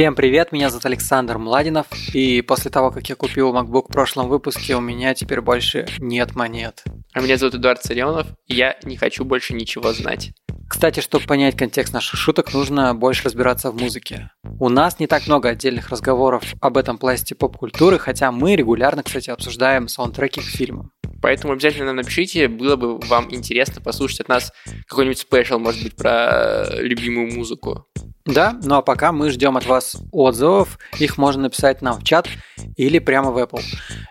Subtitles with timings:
[0.00, 4.30] Всем привет, меня зовут Александр Младинов, и после того, как я купил MacBook в прошлом
[4.30, 6.82] выпуске, у меня теперь больше нет монет.
[7.12, 10.32] А меня зовут Эдуард Царионов, и я не хочу больше ничего знать.
[10.70, 14.30] Кстати, чтобы понять контекст наших шуток, нужно больше разбираться в музыке.
[14.58, 19.28] У нас не так много отдельных разговоров об этом пласте поп-культуры, хотя мы регулярно, кстати,
[19.28, 20.92] обсуждаем саундтреки к фильмам.
[21.22, 24.52] Поэтому обязательно нам напишите, было бы вам интересно послушать от нас
[24.86, 27.86] какой-нибудь спешл, может быть, про любимую музыку.
[28.26, 30.78] Да, ну а пока мы ждем от вас отзывов.
[30.98, 32.28] Их можно написать нам в чат
[32.76, 33.62] или прямо в Apple.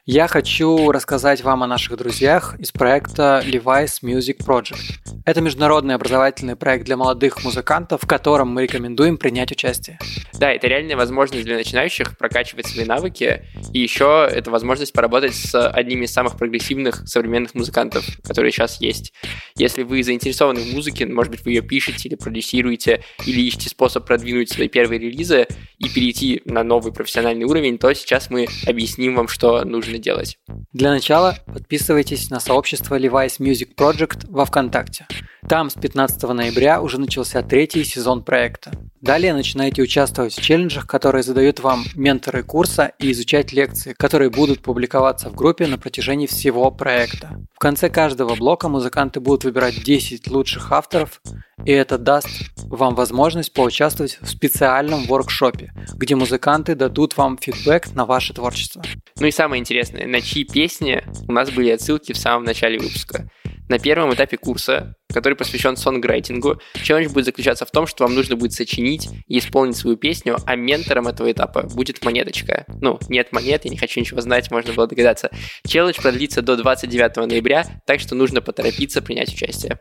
[0.05, 4.81] Я хочу рассказать вам о наших друзьях из проекта Levi's Music Project.
[5.25, 9.99] Это международный образовательный проект для молодых музыкантов, в котором мы рекомендуем принять участие.
[10.33, 15.69] Да, это реальная возможность для начинающих прокачивать свои навыки, и еще это возможность поработать с
[15.69, 19.13] одними из самых прогрессивных современных музыкантов, которые сейчас есть.
[19.55, 24.05] Если вы заинтересованы в музыке, может быть, вы ее пишете или продюсируете, или ищете способ
[24.05, 29.27] продвинуть свои первые релизы и перейти на новый профессиональный уровень, то сейчас мы объясним вам,
[29.27, 30.37] что нужно делать.
[30.73, 35.07] Для начала подписывайтесь на сообщество Levi's Music Project во ВКонтакте.
[35.49, 38.71] Там с 15 ноября уже начался третий сезон проекта.
[39.01, 44.61] Далее начинаете участвовать в челленджах, которые задают вам менторы курса и изучать лекции, которые будут
[44.61, 47.43] публиковаться в группе на протяжении всего проекта.
[47.55, 51.19] В конце каждого блока музыканты будут выбирать 10 лучших авторов,
[51.65, 52.27] и это даст
[52.65, 58.83] вам возможность поучаствовать в специальном воркшопе, где музыканты дадут вам фидбэк на ваше творчество.
[59.19, 63.27] Ну и самое интересное, на чьи песни у нас были отсылки в самом начале выпуска.
[63.69, 68.35] На первом этапе курса, который посвящен сонграйтингу, челлендж будет заключаться в том, что вам нужно
[68.35, 72.65] будет сочинить и исполнить свою песню, а ментором этого этапа будет монеточка.
[72.81, 75.29] Ну, нет монет, я не хочу ничего знать, можно было догадаться.
[75.67, 79.79] Челлендж продлится до 29 ноября, так что нужно поторопиться принять участие.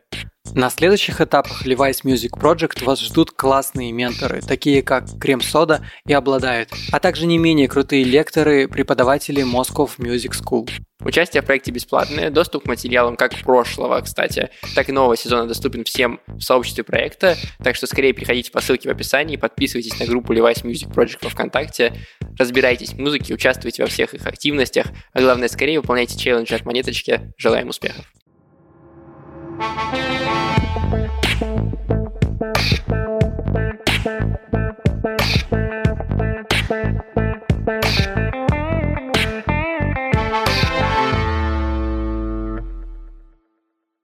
[0.54, 6.12] На следующих этапах Levi's Music Project вас ждут классные менторы, такие как Крем Сода и
[6.12, 10.70] Обладает, а также не менее крутые лекторы, преподаватели Moscow Music School.
[11.04, 15.84] Участие в проекте бесплатное, доступ к материалам как прошлого, кстати, так и нового сезона доступен
[15.84, 20.32] всем в сообществе проекта, так что скорее переходите по ссылке в описании, подписывайтесь на группу
[20.32, 21.94] Levi's Music Project во ВКонтакте,
[22.36, 27.32] разбирайтесь в музыке, участвуйте во всех их активностях, а главное, скорее выполняйте челленджи от монеточки.
[27.36, 28.04] Желаем успехов!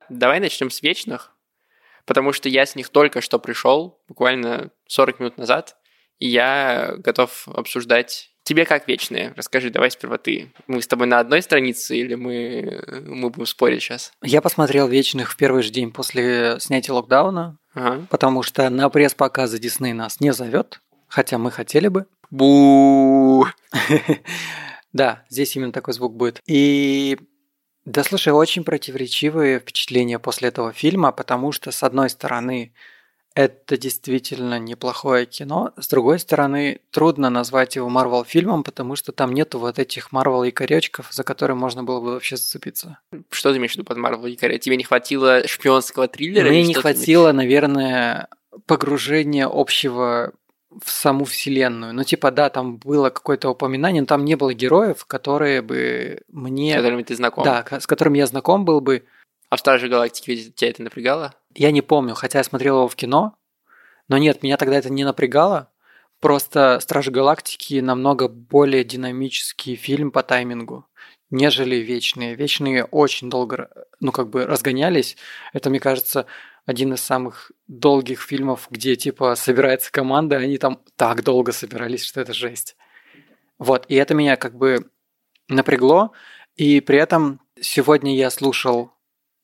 [0.09, 1.37] Давай начнем с вечных,
[2.05, 5.77] потому что я с них только что пришел, буквально 40 минут назад,
[6.19, 9.33] и я готов обсуждать Тебе как вечные?
[9.37, 10.53] Расскажи, давай сперва ты.
[10.67, 14.13] Мы с тобой на одной странице или мы, мы будем спорить сейчас?
[14.23, 18.07] Я посмотрел «Вечных» в первый же день после снятия локдауна, ага.
[18.11, 22.07] потому что на пресс-показы Дисней нас не зовет, хотя мы хотели бы.
[22.31, 23.47] Бу.
[24.93, 26.41] Да, здесь именно такой звук будет.
[26.47, 27.19] И
[27.85, 32.73] да, слушай, очень противоречивые впечатления после этого фильма, потому что, с одной стороны,
[33.35, 35.73] это действительно неплохое кино.
[35.77, 40.45] С другой стороны, трудно назвать его Марвел фильмом, потому что там нету вот этих Марвел
[40.45, 42.99] якоречков, за которые можно было бы вообще зацепиться.
[43.31, 44.59] Что ты имеешь в виду под Марвел якоря?
[44.59, 46.49] Тебе не хватило шпионского триллера?
[46.49, 48.29] Мне не хватило, наверное,
[48.67, 50.33] погружения общего
[50.83, 51.93] в саму вселенную.
[51.93, 56.73] Ну, типа, да, там было какое-то упоминание, но там не было героев, которые бы мне...
[56.73, 57.45] С которыми ты знаком.
[57.45, 59.05] Да, с которыми я знаком был бы.
[59.55, 61.33] А в Страже Галактики тебя это напрягало?
[61.55, 63.37] Я не помню, хотя я смотрел его в кино,
[64.09, 65.71] но нет, меня тогда это не напрягало.
[66.19, 70.89] Просто Стражи Галактики намного более динамический фильм по таймингу,
[71.31, 72.35] нежели Вечные.
[72.35, 73.71] Вечные очень долго,
[74.01, 75.17] ну, как бы разгонялись.
[75.53, 76.27] Это, мне кажется,
[76.67, 82.03] один из самых долгих фильмов, где, типа, собирается команда, и они там так долго собирались,
[82.03, 82.77] что это жесть.
[83.61, 84.91] Вот, и это меня как бы
[85.47, 86.11] напрягло,
[86.57, 88.94] и при этом сегодня я слушал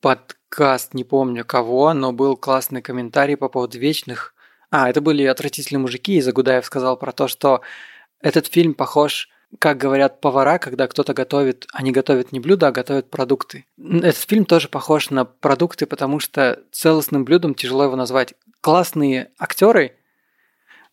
[0.01, 4.33] подкаст, не помню кого, но был классный комментарий по поводу вечных.
[4.71, 7.61] А, это были отвратительные мужики, и Загудаев сказал про то, что
[8.19, 13.09] этот фильм похож, как говорят повара, когда кто-то готовит, они готовят не блюда, а готовят
[13.09, 13.65] продукты.
[13.77, 18.33] Этот фильм тоже похож на продукты, потому что целостным блюдом тяжело его назвать.
[18.61, 19.97] Классные актеры,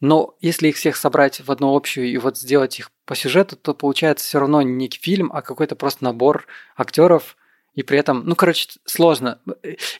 [0.00, 3.74] но если их всех собрать в одну общую и вот сделать их по сюжету, то
[3.74, 6.46] получается все равно не фильм, а какой-то просто набор
[6.76, 7.36] актеров–
[7.78, 9.40] и при этом, ну, короче, сложно.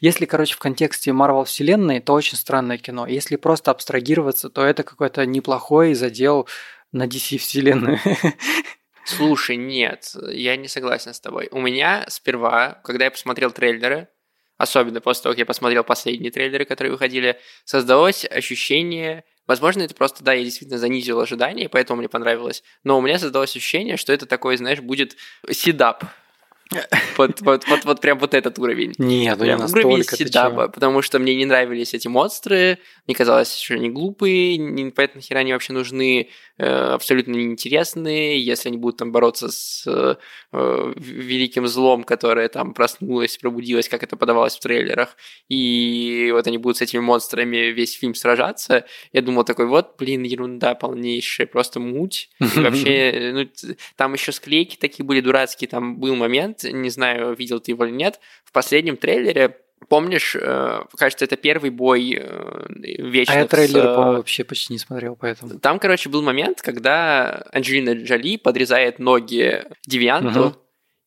[0.01, 3.07] Если, короче, в контексте Марвел вселенной, то очень странное кино.
[3.07, 6.49] Если просто абстрагироваться, то это какой-то неплохой задел
[6.91, 8.01] на DC вселенную.
[9.05, 11.51] Слушай, нет, я не согласен с тобой.
[11.53, 14.09] У меня сперва, когда я посмотрел трейлеры,
[14.57, 20.23] особенно после того, как я посмотрел последние трейлеры, которые выходили, создалось ощущение Возможно, это просто,
[20.23, 22.63] да, я действительно занизил ожидания, поэтому мне понравилось.
[22.85, 25.17] Но у меня создалось ощущение, что это такой, знаешь, будет
[25.51, 26.05] седап.
[27.17, 28.95] Вот, вот, вот, вот прям вот этот уровень.
[28.99, 29.87] Нет, ну не Прям настолько.
[29.87, 34.57] уровень ты седаба, потому что мне не нравились эти монстры, мне казалось, что они глупые,
[34.57, 36.29] непонятно, нахера они вообще нужны,
[36.59, 40.17] э, абсолютно неинтересные, если они будут там бороться с э,
[40.53, 45.17] э, великим злом, которое там проснулось, пробудилось, как это подавалось в трейлерах,
[45.49, 50.23] и вот они будут с этими монстрами весь фильм сражаться, я думал такой, вот, блин,
[50.23, 53.31] ерунда полнейшая, просто муть, и вообще,
[53.65, 57.85] ну, там еще склейки такие были дурацкие, там был момент, не знаю, видел ты его
[57.85, 59.57] или нет, в последнем трейлере
[59.89, 64.45] Помнишь, э, кажется, это первый бой э, вечных А я трейлер, с, э, по-моему, вообще
[64.45, 65.59] почти не смотрел, поэтому.
[65.61, 70.57] Там, короче, был момент, когда Анджелина Джоли подрезает ноги Девианту Мгм.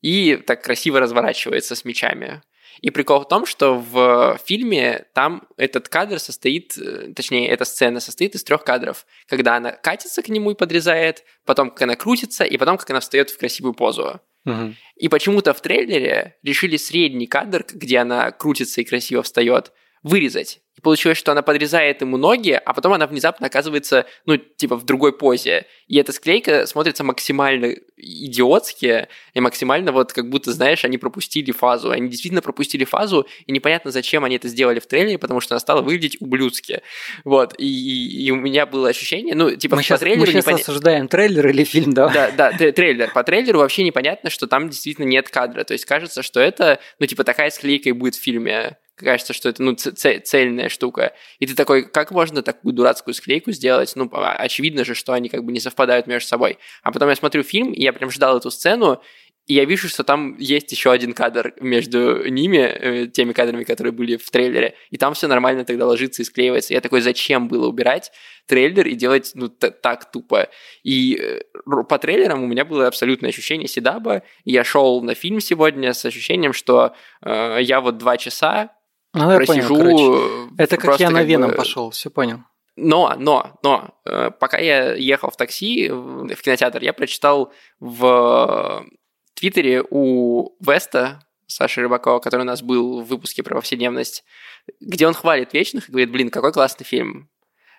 [0.02, 2.42] и так красиво разворачивается с мечами.
[2.80, 6.76] И прикол в том, что в фильме там этот кадр состоит,
[7.16, 9.06] точнее, эта сцена состоит из трех кадров.
[9.28, 13.02] Когда она катится к нему и подрезает, потом как она крутится, и потом как она
[13.02, 14.22] встает в красивую позу.
[14.46, 14.76] Мгм.
[14.96, 19.72] И почему-то в трейлере решили средний кадр, где она крутится и красиво встает,
[20.04, 20.62] вырезать.
[20.78, 24.86] И получилось, что она подрезает ему ноги, а потом она внезапно оказывается, ну, типа, в
[24.86, 25.66] другой позе.
[25.88, 31.92] И эта склейка смотрится максимально идиотски, и максимально вот как будто, знаешь, они пропустили фазу.
[31.92, 35.60] Они действительно пропустили фазу, и непонятно, зачем они это сделали в трейлере, потому что она
[35.60, 36.82] стала выглядеть ублюдски.
[37.26, 40.54] Вот, и, и- и у меня было ощущение, ну, типа, Мы по сейчас, трейлеру непонятно-
[40.62, 42.10] осуждаем трейлер или фильм, да?
[42.10, 43.12] да, да, трейлер.
[43.14, 45.64] По трейлеру вообще непонятно, что там действительно нет кадра.
[45.64, 48.78] То есть кажется, что это, ну, типа, такая склейка и будет в фильме.
[49.02, 51.14] Кажется, что это, ну, цельная штука.
[51.40, 53.94] И ты такой, как можно такую дурацкую склейку сделать?
[53.96, 56.58] Ну, а- очевидно же, что они как бы не совпадают между собой.
[56.84, 59.02] А потом я смотрю фильм, и я прям ждал эту сцену,
[59.48, 63.92] и я вижу, что там есть еще один кадр между ними, э, теми кадрами, которые
[63.92, 66.74] были в трейлере, и там все нормально тогда ложится и склеивается.
[66.74, 68.12] Я такой, зачем было убирать
[68.46, 70.50] трейлер и делать ну, так тупо?
[70.84, 71.42] И э,
[71.90, 74.22] по трейлерам у меня было абсолютное ощущение седаба.
[74.46, 78.72] Я шел на фильм сегодня с ощущением, что э, я вот два часа
[79.14, 79.76] Ну, я понял, просижу.
[79.76, 80.54] короче.
[80.60, 82.40] э, Это как я на как бы- Веном пошел, все понял.
[82.76, 88.86] но, но, но, э, пока я ехал в такси в кинотеатр, я прочитал в
[89.34, 94.24] Твиттере у Веста, Саши Рыбакова, который у нас был в выпуске про повседневность,
[94.80, 97.30] где он хвалит Вечных и говорит, блин, какой классный фильм.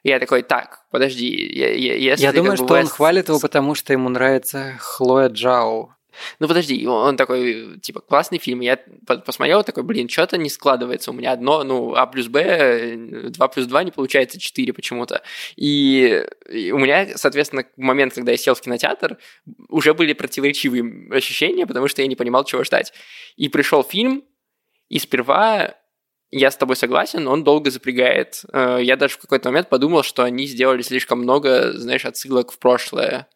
[0.02, 3.38] И я такой, так, подожди, я, я, если Я думаю, что он Вест- хвалит его,
[3.40, 5.94] потому что ему нравится Хлоя Джао.
[6.38, 8.60] Ну подожди, он такой, типа, классный фильм.
[8.60, 12.96] Я по- посмотрел, такой, блин, что-то не складывается у меня одно, ну, А плюс Б,
[13.30, 15.22] 2 плюс 2 не получается 4 почему-то.
[15.56, 19.18] И, и у меня, соответственно, в момент, когда я сел в кинотеатр,
[19.68, 22.92] уже были противоречивые ощущения, потому что я не понимал, чего ждать.
[23.36, 24.24] И пришел фильм,
[24.88, 25.74] и сперва
[26.30, 28.42] я с тобой согласен, он долго запрягает.
[28.52, 32.58] Э, Я даже в какой-то момент подумал, что они сделали слишком много, знаешь, отсылок в
[32.58, 33.28] прошлое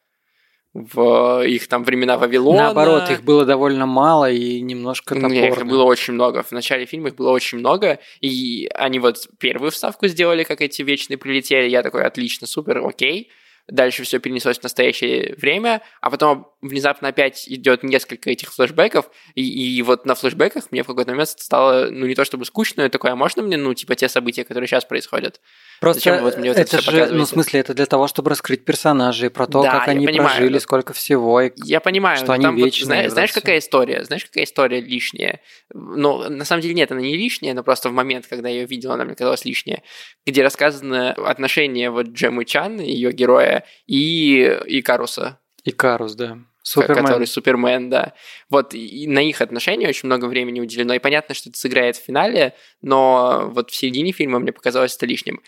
[0.77, 2.65] в их там времена Вавилона.
[2.65, 5.63] Наоборот, их было довольно мало и немножко Не, топорно.
[5.63, 6.43] их было очень много.
[6.43, 10.83] В начале фильма их было очень много, и они вот первую вставку сделали, как эти
[10.83, 11.69] вечные прилетели.
[11.69, 13.31] Я такой, отлично, супер, окей.
[13.69, 19.43] Дальше все перенеслось в настоящее время, а потом внезапно опять идет несколько этих флешбеков, и,
[19.43, 22.89] и вот на флешбеках мне в какой-то момент стало, ну, не то чтобы скучно, я
[22.89, 25.41] такой, а можно мне, ну, типа, те события, которые сейчас происходят?
[25.81, 28.31] Просто Зачем вот мне вот это это же, ну, в смысле, это для того, чтобы
[28.31, 31.41] раскрыть персонажей, про то, Да, как они понимаю, прожили, но- сколько всего.
[31.41, 31.53] И...
[31.65, 34.05] Я понимаю, Что но они там вечные, вот знаешь, какая история?
[34.05, 35.41] Знаешь, какая история лишняя?
[35.75, 38.67] Ну, на самом деле нет, она не лишняя, но просто в момент, когда я ее
[38.67, 39.83] видел, она мне казалась лишняя,
[40.25, 43.56] где рассказано отношения вот Джемы Чан, ее героя,
[43.87, 46.39] и Икаруса, Икарус, да.
[46.63, 47.05] Супермен.
[47.05, 48.15] который Супермен, да.
[48.51, 52.05] Вот и на их отношения очень много времени уделено, и понятно, что это сыграет в
[52.05, 55.43] финале, но вот в середине фильма мне показалось это лишним.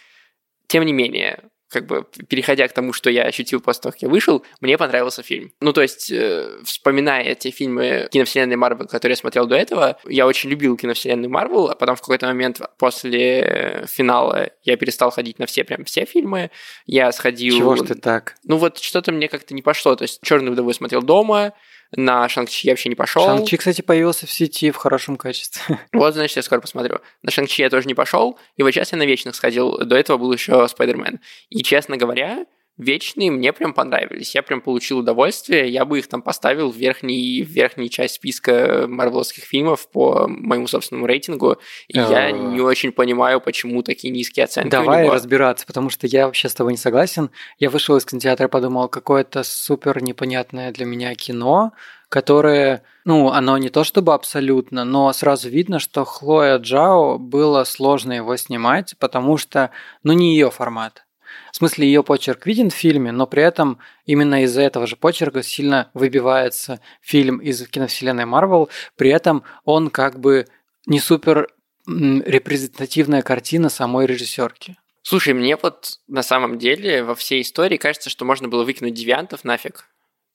[0.69, 4.09] Тем не менее, как бы переходя к тому, что я ощутил после того, как я
[4.09, 5.53] вышел, мне понравился фильм.
[5.61, 10.27] Ну, то есть, э, вспоминая те фильмы киновселенной Марвел, которые я смотрел до этого, я
[10.27, 15.47] очень любил киновселенную Марвел, а потом в какой-то момент после финала я перестал ходить на
[15.47, 16.51] все, прям все фильмы.
[16.87, 17.57] Я сходил...
[17.57, 18.37] Чего ж ты так?
[18.45, 19.95] Ну, вот что-то мне как-то не пошло.
[19.97, 21.53] То есть, «Черную вдову» смотрел дома,
[21.97, 23.25] на Шанг-Чи я вообще не пошел.
[23.25, 25.79] Шанг-Чи, кстати, появился в сети в хорошем качестве.
[25.93, 26.99] Вот, значит, я скоро посмотрю.
[27.23, 29.79] На Шанг-Чи я тоже не пошел, и вот сейчас я на Вечных сходил.
[29.79, 31.21] До этого был еще Спайдермен.
[31.49, 32.45] И, честно говоря,
[32.79, 34.37] Вечные мне прям понравились.
[34.37, 35.69] Я прям получил удовольствие.
[35.69, 40.69] Я бы их там поставил в верхний, в верхнюю часть списка марвеловских фильмов по моему
[40.69, 41.57] собственному рейтингу.
[41.89, 42.31] И я А.
[42.31, 46.73] не очень понимаю, почему такие низкие оценки Давай разбираться, потому что я вообще с тобой
[46.73, 47.31] не согласен.
[47.59, 51.73] Я вышел из кинотеатра и подумал, какое-то супер непонятное для меня кино,
[52.09, 58.13] которое, ну, оно не то чтобы абсолютно, но сразу видно, что Хлоя Джао было сложно
[58.13, 59.71] его снимать, потому что,
[60.05, 61.05] ну, не ее формат.
[61.53, 65.43] В смысле, ее почерк виден в фильме, но при этом именно из-за этого же почерка
[65.43, 68.69] сильно выбивается фильм из киновселенной Марвел.
[68.97, 70.47] При этом он как бы
[70.87, 71.49] не супер
[71.87, 74.77] репрезентативная картина самой режиссерки.
[75.03, 79.43] Слушай, мне вот на самом деле во всей истории кажется, что можно было выкинуть девиантов
[79.43, 79.87] нафиг.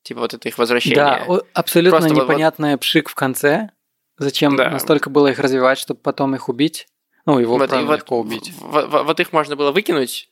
[0.02, 0.96] Типа вот это их возвращение.
[0.96, 2.80] Да, абсолютно Просто непонятная вот...
[2.80, 3.70] пшик в конце.
[4.18, 4.70] Зачем да.
[4.70, 6.86] настолько было их развивать, чтобы потом их убить?
[7.26, 8.52] Ну, его вот, правда вот, легко убить.
[8.58, 10.28] Вот, вот, вот их можно было выкинуть,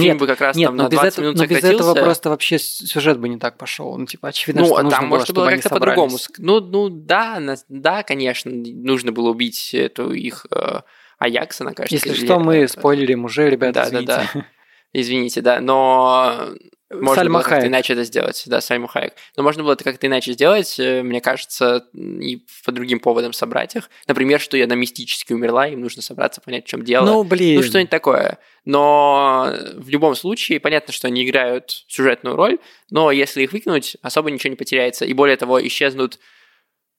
[0.00, 2.30] Фильм нет, бы как раз нет, там на 20 без минут но без этого просто
[2.30, 3.96] вообще сюжет бы не так пошел.
[3.96, 6.18] Ну, типа, очевидно, ну, что нужно там было, можно было как-то по-другому.
[6.38, 10.80] Ну, ну да, да, конечно, нужно было убить эту их э,
[11.18, 12.08] Аякса, на кажется.
[12.08, 14.06] Если что, мы спойлерим уже, ребята, да, извините.
[14.06, 14.46] Да, да.
[14.92, 16.50] Извините, да, но
[16.90, 18.42] можно Сальма было как-то иначе это сделать.
[18.46, 19.14] Да, Сальма Хайек.
[19.36, 23.74] Но можно было это как-то иначе сделать, э, мне кажется, и по другим поводам собрать
[23.74, 23.90] их.
[24.06, 27.06] Например, что я на мистически умерла, им нужно собраться, понять, в чем дело.
[27.06, 27.56] Ну, блин.
[27.56, 28.38] Ну, что-нибудь такое.
[28.64, 32.58] Но в любом случае, понятно, что они играют сюжетную роль,
[32.90, 35.04] но если их выкинуть, особо ничего не потеряется.
[35.04, 36.20] И более того, исчезнут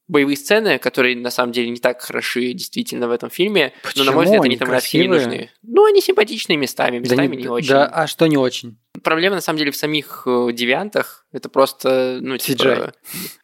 [0.07, 4.05] боевые сцены, которые на самом деле не так хороши действительно в этом фильме, Почему?
[4.05, 5.51] но на мой взгляд они, они там вообще не нужны.
[5.63, 7.69] Ну, они симпатичные местами, местами да не, не очень.
[7.69, 8.77] Да, а что не очень?
[9.03, 11.25] Проблема на самом деле в самих э, девиантах.
[11.31, 12.63] Это просто, ну, типа...
[12.63, 12.93] CGI.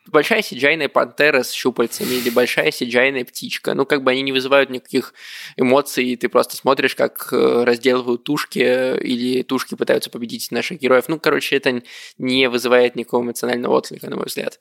[0.08, 3.74] Большая сиджайная пантера с щупальцами или большая сиджайная птичка.
[3.74, 5.14] Ну, как бы они не вызывают никаких
[5.58, 11.06] эмоций, и ты просто смотришь, как э, разделывают тушки или тушки пытаются победить наших героев.
[11.08, 11.82] Ну, короче, это
[12.18, 14.60] не вызывает никакого эмоционального отклика, на мой взгляд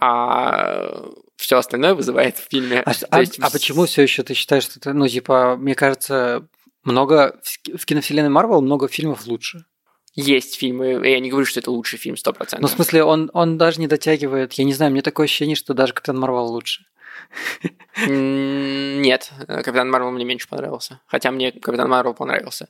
[0.00, 2.80] а все остальное вызывает в фильме.
[2.80, 3.38] А, а, есть...
[3.40, 6.46] а почему все еще ты считаешь, что это, ну, типа, мне кажется,
[6.84, 7.40] много
[7.76, 9.64] в киновселенной Марвел много фильмов лучше?
[10.20, 12.58] Есть фильмы, я не говорю, что это лучший фильм, 100%.
[12.58, 15.74] Ну, в смысле, он, он даже не дотягивает, я не знаю, мне такое ощущение, что
[15.74, 16.86] даже Капитан Марвел лучше.
[18.04, 21.00] Нет, Капитан Марвел мне меньше понравился.
[21.06, 22.68] Хотя мне Капитан Марвел понравился.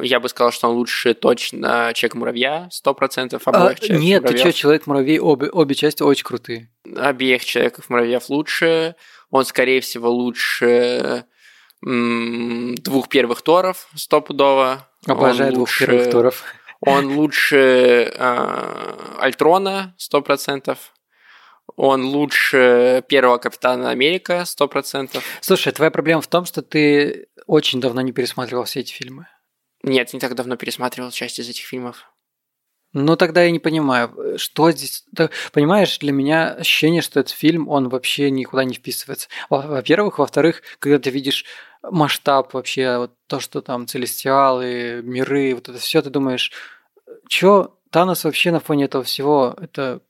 [0.00, 4.52] Я бы сказал, что он лучше точно Человек-муравья, 100% а, обоих а, Нет, ты что,
[4.52, 6.70] Человек-муравей, обе, обе части очень крутые.
[6.96, 8.94] Обеих Человеков-муравьев лучше.
[9.30, 11.26] Он, скорее всего, лучше
[11.84, 14.88] м- двух первых Торов, стопудово.
[15.06, 15.86] Обожаю двух лучше...
[15.86, 16.44] первых Торов.
[16.80, 20.76] Он лучше э, Альтрона, 100%.
[21.76, 25.20] Он лучше первого Капитана Америка, 100%.
[25.40, 29.26] Слушай, твоя проблема в том, что ты очень давно не пересматривал все эти фильмы.
[29.82, 32.10] Нет, не так давно пересматривал часть из этих фильмов.
[32.92, 35.04] Ну, тогда я не понимаю, что здесь...
[35.52, 39.28] Понимаешь, для меня ощущение, что этот фильм, он вообще никуда не вписывается.
[39.50, 40.18] Во-первых.
[40.18, 41.44] Во-вторых, когда ты видишь
[41.82, 46.52] масштаб вообще, вот то, что там целестиалы, миры, вот это все, ты думаешь,
[47.28, 50.00] что Танос вообще на фоне этого всего, это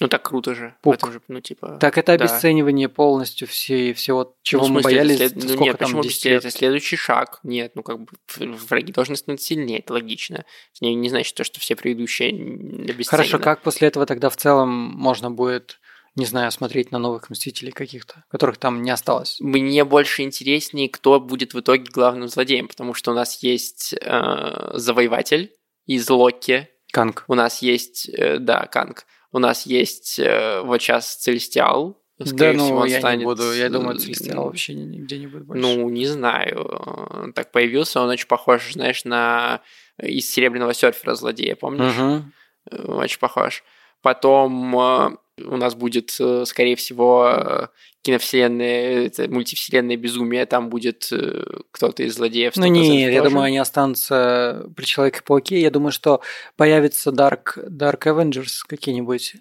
[0.00, 0.76] ну так круто же.
[0.82, 1.12] Пук.
[1.12, 1.78] Же, ну типа.
[1.80, 2.24] Так это да.
[2.24, 5.16] обесценивание полностью всей всего, чего ну, мы боялись.
[5.16, 5.36] След...
[5.36, 6.44] Ну, нет, там, почему обесценивать?
[6.44, 7.40] Это следующий шаг.
[7.42, 10.44] Нет, ну как бы враги должны становиться сильнее, это логично.
[10.80, 13.04] Не, не значит то, что все предыдущие обесценены.
[13.04, 15.80] Хорошо, как после этого тогда в целом можно будет
[16.18, 19.38] не знаю, смотреть на новых Мстителей каких-то, которых там не осталось.
[19.40, 24.70] Мне больше интереснее, кто будет в итоге главным злодеем, потому что у нас есть э,
[24.74, 25.52] Завоеватель
[25.86, 26.68] из Локи.
[26.90, 27.24] Канг.
[27.28, 29.04] У нас есть, э, да, Канг.
[29.32, 32.00] У нас есть э, вот сейчас Целестиал.
[32.18, 33.20] Да, ну, всего, я станет...
[33.20, 33.52] не буду.
[33.52, 35.62] Я думаю, Целестиал вообще нигде не будет больше.
[35.62, 37.32] Ну, не знаю.
[37.34, 39.60] Так появился, он очень похож, знаешь, на
[40.02, 41.96] из Серебряного серфера злодея, помнишь?
[41.96, 42.94] Угу.
[42.94, 43.62] Очень похож.
[44.02, 47.70] Потом э, у нас будет, э, скорее всего,
[48.02, 52.56] киновселенная, это мультивселенная безумие, там будет э, кто-то из злодеев.
[52.56, 55.60] Ну нет, я думаю, они останутся при Человеке-пауке.
[55.60, 56.22] Я думаю, что
[56.56, 59.34] появится Dark, Dark Avengers какие-нибудь.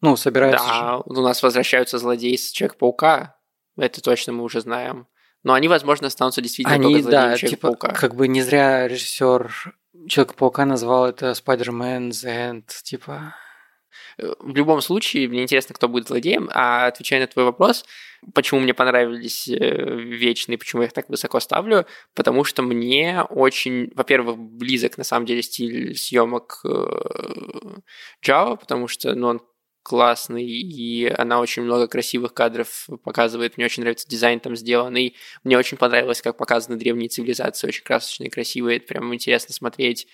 [0.00, 1.02] Ну, собираются Да, же.
[1.06, 3.36] у нас возвращаются злодеи с Человека-паука.
[3.76, 5.06] Это точно мы уже знаем.
[5.42, 7.36] Но они, возможно, останутся действительно они, только да.
[7.36, 9.74] Типа, как бы не зря режиссер
[10.08, 13.34] Человека-паука назвал это Spider-Man The End, типа...
[14.22, 16.48] Э, в любом случае, мне интересно, кто будет злодеем.
[16.52, 17.84] А отвечая на твой вопрос,
[18.34, 23.90] почему мне понравились э, вечные, почему я их так высоко ставлю, потому что мне очень,
[23.94, 26.68] во-первых, близок на самом деле стиль съемок э,
[28.24, 29.42] Java, потому что ну, он
[29.82, 33.56] классный, и она очень много красивых кадров показывает.
[33.56, 35.16] Мне очень нравится дизайн там сделанный.
[35.42, 40.06] Мне очень понравилось, как показаны древние цивилизации, очень красочные, красивые, это прям интересно смотреть.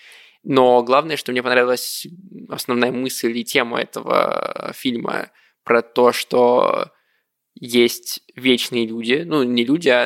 [0.43, 2.07] Но главное, что мне понравилась
[2.49, 5.31] основная мысль и тема этого фильма
[5.63, 6.91] про то, что
[7.59, 10.05] есть вечные люди, ну, не люди, а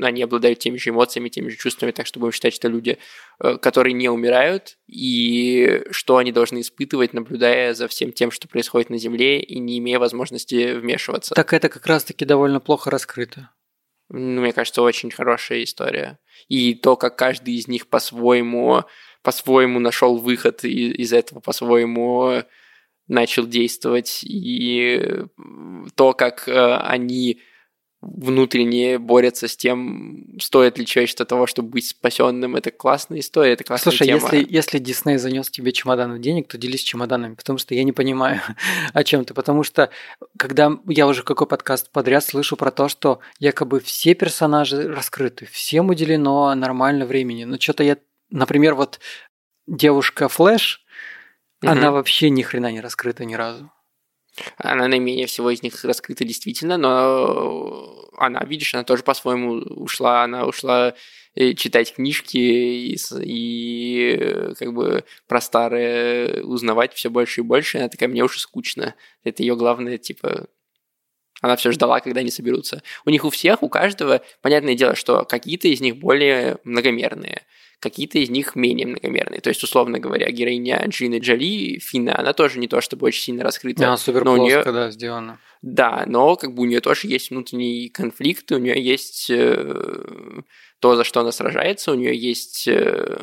[0.00, 2.98] они обладают теми же эмоциями, теми же чувствами, так что будем считать, что люди,
[3.40, 8.90] э, которые не умирают, и что они должны испытывать, наблюдая за всем тем, что происходит
[8.90, 11.34] на Земле, и не имея возможности вмешиваться.
[11.34, 13.50] Так это как раз-таки довольно плохо раскрыто.
[14.10, 16.18] Ну, мне кажется, очень хорошая история.
[16.48, 18.84] И то, как каждый из них по-своему
[19.22, 22.42] по-своему нашел выход из этого, по-своему
[23.08, 25.24] начал действовать, и
[25.94, 27.40] то, как э, они
[28.00, 32.54] внутренне борются с тем, стоит ли человечество того, чтобы быть спасенным.
[32.54, 34.20] Это классная история, это классная Слушай, тема.
[34.20, 38.40] если, если Дисней занес тебе чемодан денег, то делись чемоданами, потому что я не понимаю,
[38.92, 39.34] о чем ты.
[39.34, 39.90] Потому что,
[40.38, 45.88] когда я уже какой подкаст подряд слышу про то, что якобы все персонажи раскрыты, всем
[45.88, 47.44] уделено нормально времени.
[47.44, 47.96] Но что-то я,
[48.30, 49.00] например, вот
[49.66, 50.84] девушка Флэш,
[51.62, 51.70] угу.
[51.70, 53.70] она вообще ни хрена не раскрыта ни разу.
[54.56, 60.46] Она наименее всего из них раскрыта действительно, но она, видишь, она тоже по-своему ушла, она
[60.46, 60.94] ушла
[61.34, 67.78] э, читать книжки и, и как бы про старое узнавать все больше и больше.
[67.78, 68.94] Она такая, мне уже скучно.
[69.24, 70.46] Это ее главное, типа,
[71.40, 72.82] она все ждала, когда они соберутся.
[73.04, 77.42] У них у всех, у каждого, понятное дело, что какие-то из них более многомерные
[77.80, 79.40] какие-то из них менее многомерные.
[79.40, 83.44] То есть, условно говоря, героиня Джины Джоли, Фина, она тоже не то чтобы очень сильно
[83.44, 83.86] раскрыта.
[83.86, 84.72] Она супер но плоско, нее...
[84.72, 85.38] да, сделана.
[85.62, 90.42] Да, но как бы у нее тоже есть внутренний конфликт, у нее есть э,
[90.78, 93.18] то, за что она сражается, у нее есть э,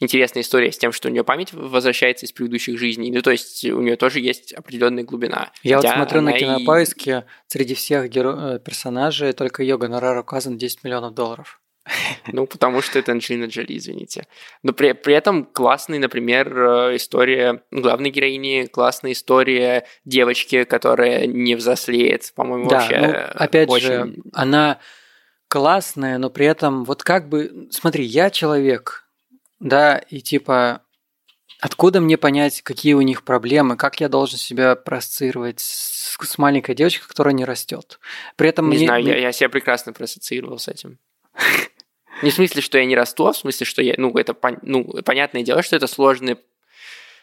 [0.00, 3.10] интересная история с тем, что у нее память возвращается из предыдущих жизней.
[3.10, 5.52] Ну, то есть у нее тоже есть определенная глубина.
[5.62, 7.52] Я вот смотрю на кинопоиске, и...
[7.52, 8.54] среди всех геро...
[8.54, 11.60] Э, персонажей только ее гонорар указан 10 миллионов долларов.
[12.32, 14.26] Ну, потому что это Анджелина Джоли, извините.
[14.62, 21.54] Но при, при этом классная, например, э, история главной героини, классная история девочки, которая не
[21.54, 22.98] взрослеет, по-моему, да, вообще.
[22.98, 23.86] Ну, опять очень...
[23.86, 24.78] же, она
[25.48, 28.99] классная, но при этом вот как бы, смотри, я человек,
[29.60, 30.82] да, и типа
[31.60, 36.74] Откуда мне понять, какие у них проблемы, как я должен себя проассоциировать с, с маленькой
[36.74, 38.00] девочкой, которая не растет?
[38.36, 39.12] При этом не мне, знаю, мне...
[39.12, 40.98] я, я себя прекрасно проассоциировал с этим.
[42.22, 44.84] Не в смысле, что я не расту, а в смысле, что я, ну, это ну,
[45.02, 46.36] понятное дело, что это сложная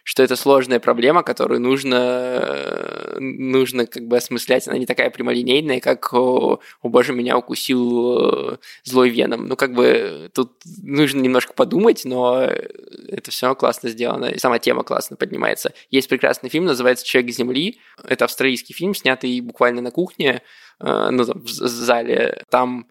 [0.08, 4.66] что это сложная проблема, которую нужно, нужно как бы осмыслять.
[4.66, 9.48] Она не такая прямолинейная, как «О, о боже, меня укусил э, злой веном».
[9.48, 14.84] Ну, как бы тут нужно немножко подумать, но это все классно сделано, и сама тема
[14.84, 15.74] классно поднимается.
[15.92, 17.82] Есть прекрасный фильм, называется «Человек Земли».
[18.02, 20.42] Это австралийский фильм, снятый буквально на кухне,
[20.80, 22.44] э, ну, в зале.
[22.50, 22.88] Там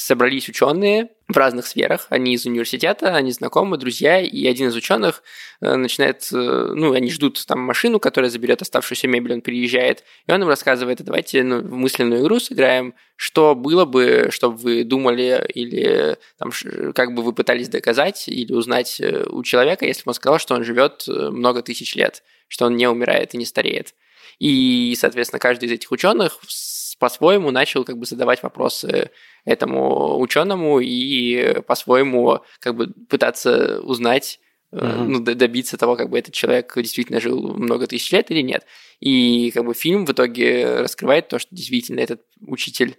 [0.00, 2.06] собрались ученые в разных сферах.
[2.10, 5.22] Они из университета, они знакомы, друзья, и один из ученых
[5.60, 10.32] э, начинает, э, ну, они ждут там машину, которая заберет оставшуюся мебель, он приезжает, и
[10.32, 15.46] он им рассказывает, давайте ну, в мысленную игру сыграем, что было бы, чтобы вы думали,
[15.54, 16.50] или там,
[16.94, 20.54] как бы вы пытались доказать или узнать э, у человека, если бы он сказал, что
[20.54, 23.94] он живет много тысяч лет, что он не умирает и не стареет.
[24.38, 26.40] И, соответственно, каждый из этих ученых
[27.00, 29.10] по-своему начал как бы задавать вопросы
[29.44, 34.38] этому ученому и по-своему как бы пытаться узнать
[34.72, 35.02] Uh-huh.
[35.02, 38.64] ну, добиться того, как бы этот человек действительно жил много тысяч лет или нет.
[39.00, 42.96] И как бы фильм в итоге раскрывает то, что действительно этот учитель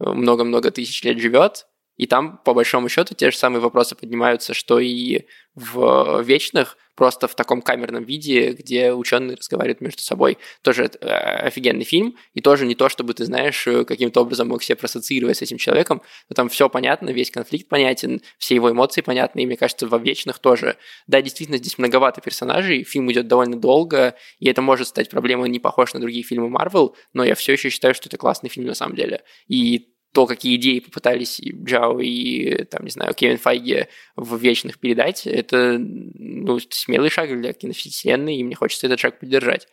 [0.00, 1.68] э, много-много тысяч лет живет,
[2.02, 5.20] и там, по большому счету, те же самые вопросы поднимаются, что и
[5.54, 10.38] в вечных, просто в таком камерном виде, где ученые разговаривают между собой.
[10.62, 14.64] Тоже э, офигенный фильм, и тоже не то, чтобы ты знаешь, э, каким-то образом мог
[14.64, 19.00] себя проассоциировать с этим человеком, но там все понятно, весь конфликт понятен, все его эмоции
[19.00, 20.78] понятны, и мне кажется, во вечных тоже.
[21.06, 25.60] Да, действительно, здесь многовато персонажей, фильм идет довольно долго, и это может стать проблемой, не
[25.60, 28.74] похож на другие фильмы Марвел, но я все еще считаю, что это классный фильм на
[28.74, 29.22] самом деле.
[29.46, 34.78] И то, какие идеи попытались и Джао и, там, не знаю, Кевин Файги в вечных
[34.78, 39.68] передать, это ну, смелый шаг для киновселенной, и мне хочется этот шаг поддержать.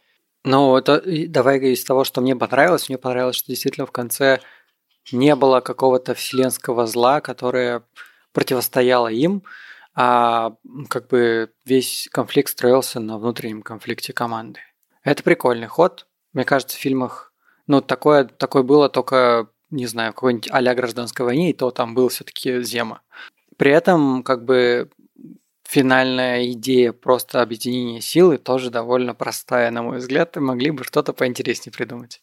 [0.45, 2.87] Ну, это, давай из того, что мне понравилось.
[2.87, 4.39] Мне понравилось, что действительно в конце
[5.11, 7.83] не было какого-то вселенского зла, которое
[8.31, 9.43] противостояло им,
[9.95, 10.55] а
[10.87, 14.61] как бы весь конфликт строился на внутреннем конфликте команды.
[15.03, 16.07] Это прикольный ход.
[16.31, 17.33] Мне кажется, в фильмах
[17.67, 22.09] ну, такое, такое было только не знаю, какой-нибудь а гражданской войне, и то там был
[22.09, 23.01] все-таки Зема.
[23.57, 24.89] При этом, как бы,
[25.67, 31.13] финальная идея просто объединения силы тоже довольно простая, на мой взгляд, и могли бы что-то
[31.13, 32.21] поинтереснее придумать.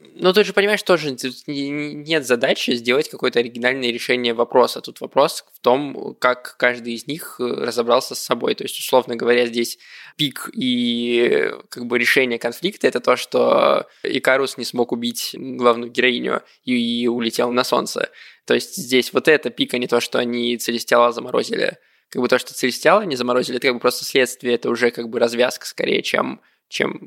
[0.00, 1.16] Ну, ты же понимаешь, тоже
[1.48, 4.80] нет задачи сделать какое-то оригинальное решение вопроса.
[4.80, 8.54] Тут вопрос в том, как каждый из них э, разобрался с собой.
[8.54, 9.76] То есть, условно говоря, здесь
[10.16, 16.42] пик и как бы решение конфликта– это то, что Икарус не смог убить главную героиню
[16.64, 18.10] и улетел на солнце.
[18.44, 21.78] То есть здесь вот это пик, а не то, что они Целестиала заморозили.
[22.08, 25.08] Как бы то, что Целестиала не заморозили, это как бы просто следствие, это уже как
[25.08, 26.98] бы развязка скорее, чем чем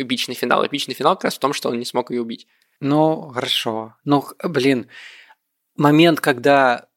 [0.00, 0.66] эпичный финал.
[0.66, 2.46] Эпичный финал как раз в том, что он не смог ее убить.
[2.80, 3.96] Ну, хорошо.
[4.04, 4.88] Ну, блин,
[5.76, 6.88] момент, когда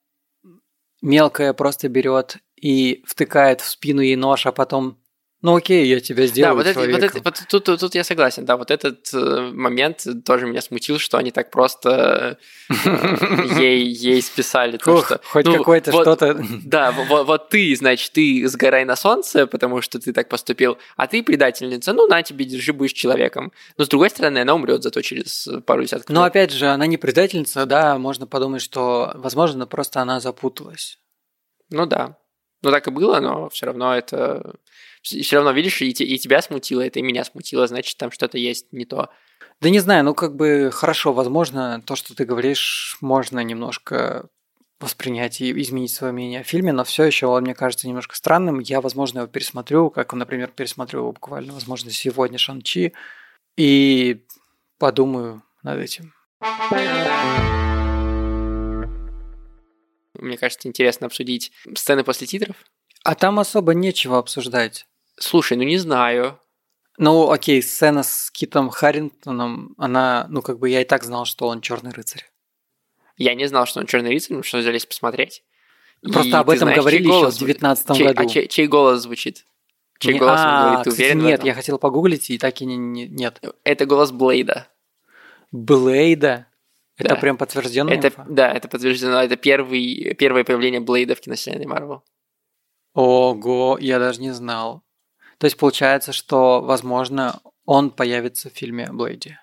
[1.02, 5.01] мелкая просто берет и втыкает в спину ей нож, а потом
[5.41, 8.04] ну окей, я тебя сделаю Да, вот, это, вот, это, вот тут, тут, тут я
[8.04, 12.38] согласен, да, вот этот э, момент тоже меня смутил, что они так просто
[12.69, 15.19] э, ей, ей списали то, что...
[15.23, 16.38] хоть ну, какое-то что-то...
[16.63, 21.23] Да, вот, ты, значит, ты сгорай на солнце, потому что ты так поступил, а ты
[21.23, 23.51] предательница, ну на тебе, держи, будешь человеком.
[23.77, 26.32] Но с другой стороны, она умрет зато через пару десятков Но лет.
[26.32, 30.99] опять же, она не предательница, да, можно подумать, что, возможно, просто она запуталась.
[31.71, 32.17] Ну да.
[32.62, 34.56] Ну так и было, но все равно это...
[35.02, 38.72] Все равно, видишь, и, и тебя смутило, это и меня смутило, значит, там что-то есть
[38.72, 39.10] не то.
[39.60, 44.30] Да не знаю, ну как бы хорошо, возможно, то, что ты говоришь, можно немножко
[44.80, 48.60] воспринять и изменить свое мнение о фильме, но все еще он мне кажется немножко странным.
[48.60, 52.94] Я, возможно, его пересмотрю, как, например, пересмотрю его буквально, возможно, сегодня Шанчи,
[53.58, 54.26] и
[54.80, 56.14] подумаю над этим.
[60.16, 62.56] Мне кажется, интересно обсудить сцены после титров.
[63.04, 64.86] А там особо нечего обсуждать.
[65.22, 66.40] Слушай, ну не знаю.
[66.98, 71.48] Ну, окей, сцена с Китом Харрингтоном, она, ну, как бы я и так знал, что
[71.48, 72.26] он черный рыцарь.
[73.18, 75.44] Я не знал, что он черный рыцарь, что залезть посмотреть.
[76.02, 77.60] И Просто об ты этом знаешь, говорили еще в звучит?
[77.60, 78.22] 2019 Чей- году.
[78.22, 79.46] А чей, чей голос звучит?
[80.00, 80.84] Чей Не- голос он а, говорит?
[80.86, 83.40] Ты кстати, уверен Нет, я хотел погуглить, и так и не, не- нет.
[83.64, 84.68] Это голос Блейда.
[85.52, 86.48] Блейда?
[86.98, 87.16] Это Да.
[87.16, 88.26] прям подтвержденная Это, инфа?
[88.28, 89.22] да, это подтверждено.
[89.24, 92.04] Это первый, первое появление Блейда в киновселенной Марвел.
[92.94, 94.84] Ого, я даже не знал.
[95.41, 99.39] То есть получается, что, возможно, он появится в фильме Блейде.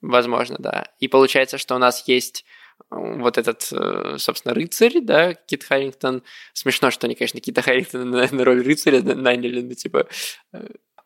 [0.00, 0.86] Возможно, да.
[0.98, 2.46] И получается, что у нас есть
[2.90, 6.22] э, вот этот, э, собственно, рыцарь, да, Кит Харрингтон.
[6.54, 10.08] Смешно, что они, конечно, Кита Харрингтона на, роль рыцаря наняли, ну, типа...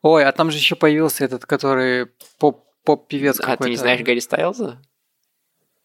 [0.00, 2.06] Ой, а там же еще появился этот, который
[2.38, 4.80] поп- поп-певец а ты не знаешь Гарри Стайлза?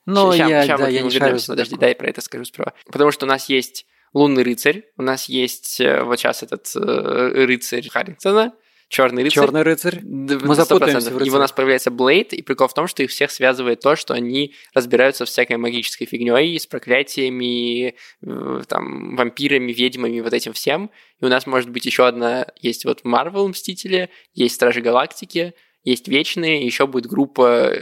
[0.06, 1.40] Ну, я, ща да, я не шарю.
[1.48, 2.76] Подожди, дай про это скажу справа.
[2.86, 7.46] Потому что у нас есть лунный рыцарь, у нас есть э, вот сейчас этот э,
[7.46, 8.54] рыцарь Харрингтона,
[8.88, 9.44] черный рыцарь.
[9.44, 10.00] Черный рыцарь.
[10.04, 11.14] Мы запутаемся 100%.
[11.14, 13.96] в И у нас появляется Блейд, и прикол в том, что их всех связывает то,
[13.96, 20.54] что они разбираются в всякой магической фигней, с проклятиями, э, там, вампирами, ведьмами, вот этим
[20.54, 20.90] всем.
[21.22, 26.08] И у нас может быть еще одна, есть вот Марвел Мстители, есть Стражи Галактики, есть
[26.08, 27.74] Вечные, еще будет группа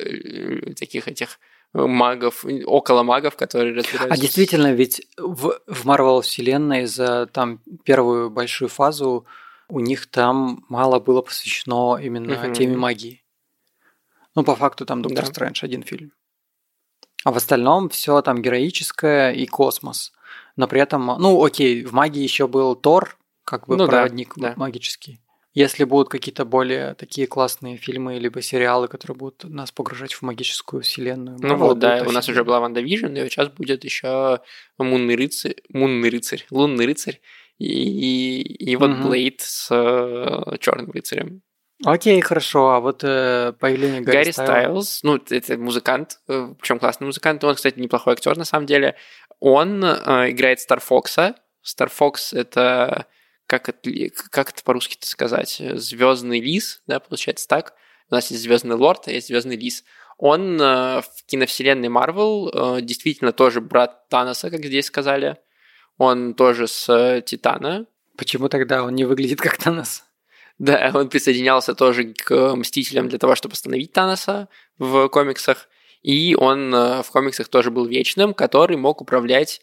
[0.77, 1.39] таких этих
[1.73, 4.13] магов, около магов, которые разбираются.
[4.13, 9.25] А действительно, ведь в, в Марвел вселенной за там первую большую фазу
[9.69, 12.53] у них там мало было посвящено именно Мгм.
[12.53, 13.23] теме магии.
[14.35, 15.31] Ну, по факту там Доктор Да.
[15.31, 16.11] Стрэндж один фильм.
[17.23, 20.13] А в остальном все там героическое и космос.
[20.55, 24.33] Но при этом, ну, окей, в магии еще был Тор, как бы Ну да, проводник
[24.35, 24.53] да.
[24.55, 25.19] магический.
[25.57, 30.83] Если будут какие-то более такие классные фильмы либо сериалы, которые будут нас погружать в магическую
[30.83, 31.39] вселенную.
[31.41, 34.39] Ну вот, да, у нас уже была WandaVision, и вот сейчас будет еще
[34.77, 37.19] Moon ный рыцарь, Moon ный рыцарь, Лунный рыцарь,
[37.57, 38.41] и, и,
[38.71, 39.07] и вот Мгм.
[39.09, 41.41] Blade с э, Черным рыцарем.
[41.83, 42.69] Окей, хорошо.
[42.69, 47.55] А вот э, появление Гарри, Гарри Стайла- Стайлз, ну, это музыкант, причем классный музыкант, он,
[47.55, 48.95] кстати, неплохой актер на самом деле.
[49.39, 51.33] Он э, играет Стар Фокса.
[51.63, 53.07] Стар Фокс это
[53.47, 53.89] как это,
[54.29, 55.61] как это по-русски сказать?
[55.75, 57.73] Звездный лис, да, получается так.
[58.09, 59.83] У нас есть Звездный лорд, а есть Звездный лис.
[60.17, 65.37] Он э, в киновселенной Марвел э, действительно тоже брат Таноса, как здесь сказали.
[65.97, 67.85] Он тоже с э, Титана,
[68.17, 70.03] Почему тогда он не выглядит как Танос?
[70.59, 75.69] да, он присоединялся тоже к Мстителям для того, чтобы остановить Таноса в комиксах.
[76.01, 79.61] И он э, в комиксах тоже был вечным, который мог управлять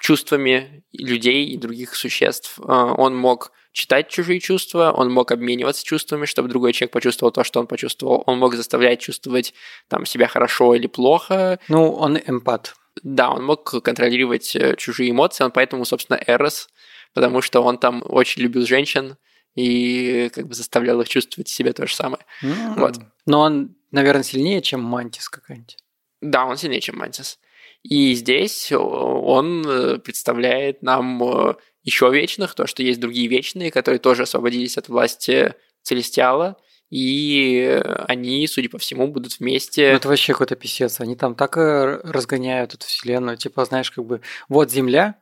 [0.00, 2.58] чувствами людей и других существ.
[2.58, 2.62] Э,
[2.96, 7.58] Он мог читать чужие чувства, он мог обмениваться чувствами, чтобы другой человек почувствовал то, что
[7.58, 8.22] он почувствовал.
[8.26, 9.52] Он мог заставлять чувствовать
[9.88, 11.58] там, себя хорошо или плохо.
[11.68, 12.74] Ну, он эмпат.
[13.02, 16.68] Да, он мог контролировать э, чужие эмоции, он поэтому, собственно, Эрос,
[17.12, 19.16] потому что он там очень любил женщин
[19.56, 22.24] и как бы заставлял их чувствовать себя то же самое.
[22.42, 22.74] М.
[22.76, 22.96] Вот.
[23.26, 25.76] Но он, наверное, сильнее, чем Мантис какая-нибудь.
[26.20, 27.40] Да, он сильнее, чем Мантис.
[27.84, 33.98] И здесь он э, представляет нам э, еще вечных, то, что есть другие вечные, которые
[34.00, 36.56] тоже освободились от власти Целестиала,
[36.88, 39.90] и э, они, судя по всему, будут вместе.
[39.90, 40.98] Ну, это вообще какой-то писец.
[41.00, 43.36] Они там так э, разгоняют эту вселенную.
[43.36, 45.16] Типа, знаешь, как бы, вот Земля,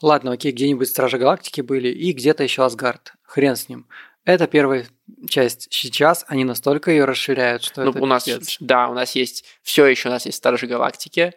[0.00, 3.12] ладно, окей, где-нибудь Стражи Галактики были, и где-то еще Асгард.
[3.22, 3.86] Хрен с ним.
[4.24, 4.86] Это первая
[5.28, 5.68] часть.
[5.70, 8.56] Сейчас они настолько ее расширяют, что Ну, это у нас, пипец.
[8.60, 11.34] да, у нас есть все еще у нас есть Стражи Галактики.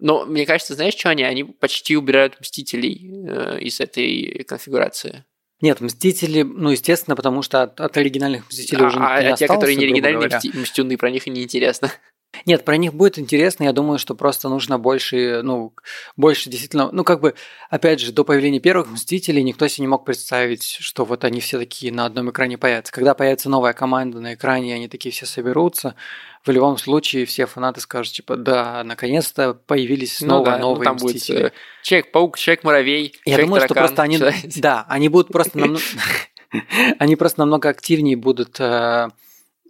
[0.00, 1.22] Но мне кажется, знаешь, что они?
[1.22, 5.24] Они почти убирают Мстителей э, из этой конфигурации.
[5.60, 9.18] Нет, Мстители, ну, естественно, потому что от, от оригинальных Мстителей а уже а- никто не
[9.18, 11.92] а те, остался, которые не оригинальные мстюны, про них и не интересно.
[12.46, 13.64] Нет, про них будет интересно.
[13.64, 15.74] Я думаю, что просто нужно больше, ну,
[16.16, 17.34] больше действительно, ну, как бы,
[17.70, 21.58] опять же, до появления первых Мстителей никто себе не мог представить, что вот они все
[21.58, 22.92] такие на одном экране появятся.
[22.92, 25.96] Когда появится новая команда на экране, они такие все соберутся,
[26.44, 30.84] в любом случае все фанаты скажут, типа, да, наконец-то появились снова ну, да, новые ну,
[30.84, 31.36] там Мстители.
[31.36, 34.18] Будет, э, Человек-паук, Человек-муравей, Я думаю, что просто они,
[34.56, 35.82] да, они будут просто намного...
[36.98, 39.08] Они просто намного активнее будут э,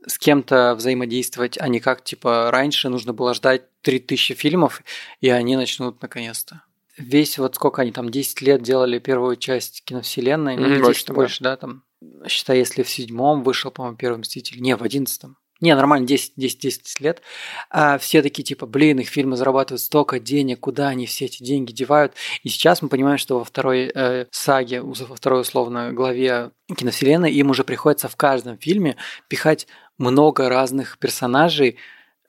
[0.06, 4.82] с кем-то взаимодействовать, а не как, типа, раньше нужно было ждать 3000 фильмов,
[5.20, 6.62] и они начнут наконец-то.
[6.96, 11.44] Весь вот сколько они там, 10 лет делали первую часть киновселенной, ну, mm-hmm, больше, больше,
[11.44, 11.82] да, там,
[12.28, 16.58] считай, если в седьмом вышел, по-моему, первый Мститель, не, в одиннадцатом, не, нормально, 10, 10,
[16.60, 17.22] 10 лет.
[17.70, 21.72] А все такие типа, блин, их фильмы зарабатывают столько денег, куда они все эти деньги
[21.72, 22.14] девают.
[22.42, 27.50] И сейчас мы понимаем, что во второй э, саге, во второй условно главе киновселенной им
[27.50, 28.96] уже приходится в каждом фильме
[29.28, 29.66] пихать
[29.98, 31.76] много разных персонажей,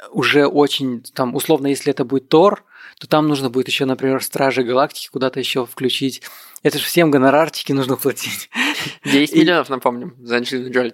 [0.10, 2.64] уже очень, там, условно, если это будет Тор,
[3.00, 6.22] то там нужно будет еще, например, Стражи Галактики куда-то еще включить.
[6.64, 8.50] Это же всем гонорарчики нужно платить.
[9.06, 10.94] 10 миллионов, напомним, за Анджелину Джоли.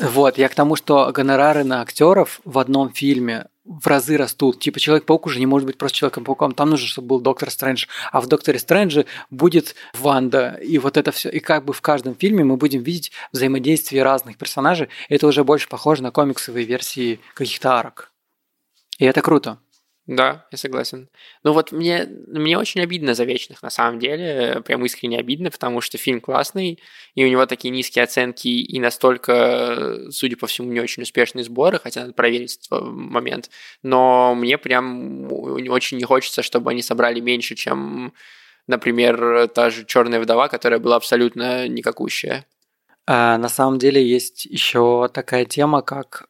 [0.00, 4.58] Вот, я к тому, что гонорары на актеров в одном фильме в разы растут.
[4.58, 6.52] Типа Человек-паук уже не может быть просто Человеком-пауком.
[6.52, 7.86] Там нужно, чтобы был Доктор Стрэндж.
[8.10, 10.58] А в Докторе Стрэндже будет Ванда.
[10.62, 11.28] И вот это все.
[11.28, 14.88] И как бы в каждом фильме мы будем видеть взаимодействие разных персонажей.
[15.10, 18.10] Это уже больше похоже на комиксовые версии каких-то арок.
[18.98, 19.58] И это круто.
[20.10, 21.08] Да, я согласен.
[21.44, 25.80] Ну вот мне, мне очень обидно за «Вечных», на самом деле, прям искренне обидно, потому
[25.80, 26.80] что фильм классный,
[27.14, 31.78] и у него такие низкие оценки и настолько, судя по всему, не очень успешные сборы,
[31.78, 33.50] хотя надо проверить этот момент,
[33.84, 38.12] но мне прям очень не хочется, чтобы они собрали меньше, чем,
[38.66, 42.46] например, та же «Черная вдова», которая была абсолютно никакущая.
[43.06, 46.29] А, на самом деле есть еще такая тема, как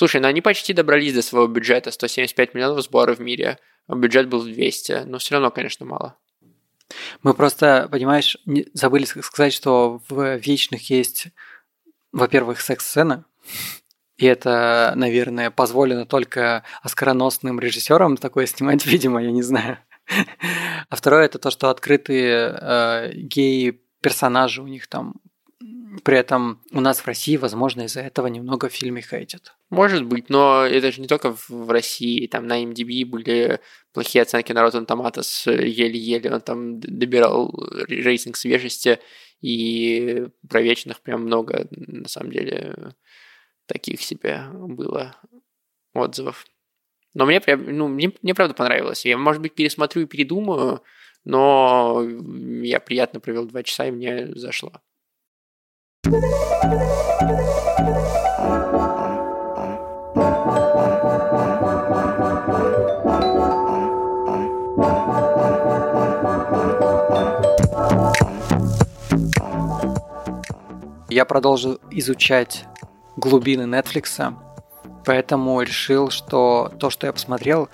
[0.00, 4.28] Слушай, ну они почти добрались до своего бюджета, 175 миллионов сбора в мире, а бюджет
[4.28, 6.16] был 200, но все равно, конечно, мало.
[7.22, 8.38] Мы просто, понимаешь,
[8.72, 11.26] забыли сказать, что в «Вечных» есть,
[12.12, 13.26] во-первых, секс-сцена,
[14.16, 19.80] и это, наверное, позволено только оскароносным режиссерам такое снимать, видимо, я не знаю.
[20.88, 25.16] А второе это то, что открытые э, геи-персонажи у них там
[26.04, 29.54] при этом у нас в России, возможно, из-за этого немного в фильме хейтят.
[29.70, 32.26] Может быть, но это же не только в России.
[32.26, 33.60] Там на MDB были
[33.92, 36.32] плохие оценки на Rotten Tomatoes еле-еле.
[36.32, 37.52] Он там добирал
[37.88, 39.00] рейтинг свежести,
[39.40, 42.94] и про вечных прям много, на самом деле,
[43.66, 45.16] таких себе было
[45.94, 46.46] отзывов.
[47.14, 49.04] Но мне прям, ну, мне, мне правда понравилось.
[49.04, 50.82] Я, может быть, пересмотрю и передумаю,
[51.24, 52.06] но
[52.62, 54.80] я приятно провел два часа, и мне зашло.
[71.08, 72.64] Я продолжил изучать
[73.16, 74.34] глубины Netflix,
[75.04, 77.68] поэтому решил, что то, что я посмотрел,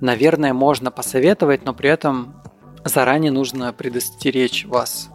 [0.00, 2.40] наверное, можно посоветовать, но при этом
[2.84, 5.08] заранее нужно предостеречь вас.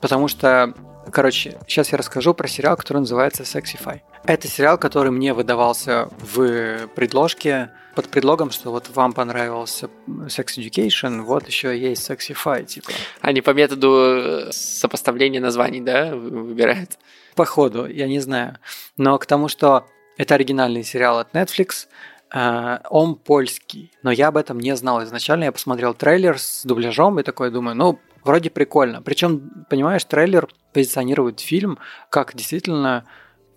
[0.00, 0.74] Потому что
[1.12, 4.00] Короче, сейчас я расскажу про сериал, который называется Sexify.
[4.24, 11.22] Это сериал, который мне выдавался в предложке под предлогом, что вот вам понравился Sex Education,
[11.22, 12.90] вот еще есть Sexify, типа.
[13.20, 16.98] Они по методу сопоставления названий, да, выбирают?
[17.34, 18.58] Походу, я не знаю.
[18.96, 19.86] Но к тому, что
[20.18, 21.86] это оригинальный сериал от Netflix,
[22.34, 25.44] э, он польский, но я об этом не знал изначально.
[25.44, 29.00] Я посмотрел трейлер с дубляжом и такой думаю, ну, вроде прикольно.
[29.00, 31.78] Причем, понимаешь, трейлер позиционирует фильм
[32.10, 33.06] как действительно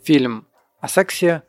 [0.03, 0.47] фильм
[0.79, 1.43] о сексе,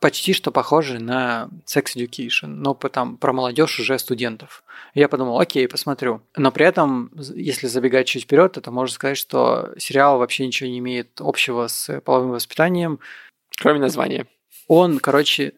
[0.00, 4.62] почти что похожий на Sex Education, но там про молодежь уже студентов.
[4.94, 6.22] Я подумал, окей, посмотрю.
[6.36, 10.78] Но при этом, если забегать чуть вперед, это можно сказать, что сериал вообще ничего не
[10.78, 13.00] имеет общего с половым воспитанием.
[13.60, 14.26] Кроме названия.
[14.68, 15.54] Он, короче,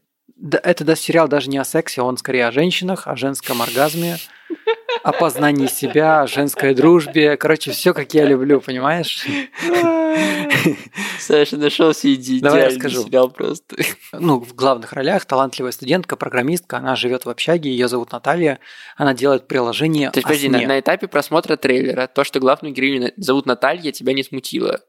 [0.50, 4.16] это да, сериал даже не о сексе, он скорее о женщинах, о женском оргазме,
[5.02, 7.36] о познании себя, о женской дружбе.
[7.36, 9.24] Короче, все, как я люблю, понимаешь?
[11.18, 13.04] Саша нашел себе Давай я скажу.
[13.04, 13.76] сериал просто.
[14.12, 18.58] Ну, в главных ролях талантливая студентка, программистка, она живет в общаге, ее зовут Наталья,
[18.96, 23.12] она делает приложение То есть, подожди, на, на этапе просмотра трейлера то, что главную героиню
[23.16, 24.80] зовут Наталья, тебя не смутило?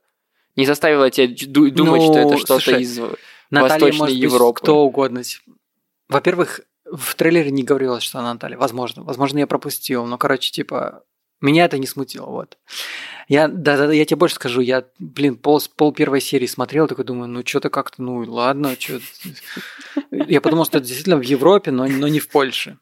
[0.56, 3.00] Не заставило тебя думать, ну, что это что-то из
[3.50, 4.54] Наталья Восточной может Европы?
[4.54, 5.22] Быть кто угодно.
[6.10, 8.58] Во-первых, в трейлере не говорилось, что она Наталья.
[8.58, 9.04] Возможно.
[9.04, 10.06] Возможно, я пропустил.
[10.06, 11.04] Но, короче, типа,
[11.42, 12.60] Меня это не смутило, вот.
[13.28, 17.04] Я, да, да, я тебе больше скажу, я, блин, пол, пол первой серии смотрел, такой
[17.04, 19.00] думаю, ну что-то как-то, ну ладно, что
[20.12, 22.78] Я подумал, что это действительно в Европе, но, но не в Польше.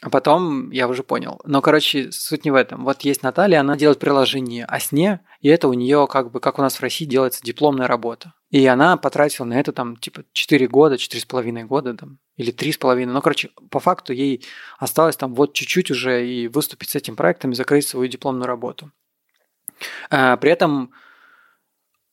[0.00, 1.40] А потом я уже понял.
[1.44, 2.84] Но, короче, суть не в этом.
[2.84, 6.60] Вот есть Наталья, она делает приложение о сне, и это у нее как бы, как
[6.60, 8.32] у нас в России делается дипломная работа.
[8.50, 13.06] И она потратила на это там типа 4 года, 4,5 года там, или 3,5.
[13.06, 14.44] Ну, короче, по факту ей
[14.78, 18.90] осталось там вот чуть-чуть уже и выступить с этим проектом и закрыть свою дипломную работу.
[20.10, 20.92] А, при этом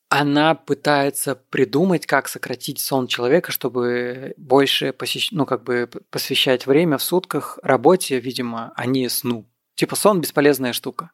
[0.10, 5.32] она пытается придумать, как сократить сон человека, чтобы больше посещ...
[5.32, 9.45] ну, как бы посвящать время в сутках работе, видимо, а не сну.
[9.76, 11.12] Типа сон– бесполезная штука.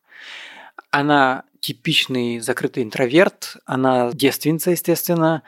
[0.89, 5.43] Она типичный закрытый интроверт, она девственница, естественно,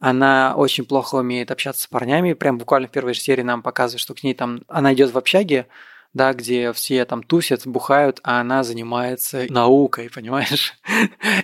[0.00, 2.32] она очень плохо умеет общаться с парнями.
[2.32, 4.62] Прям буквально в первой же серии нам показывают, что к ней там...
[4.66, 5.66] Она идет в общаге,
[6.14, 10.74] да, где все там тусят, бухают, а она занимается наукой, понимаешь?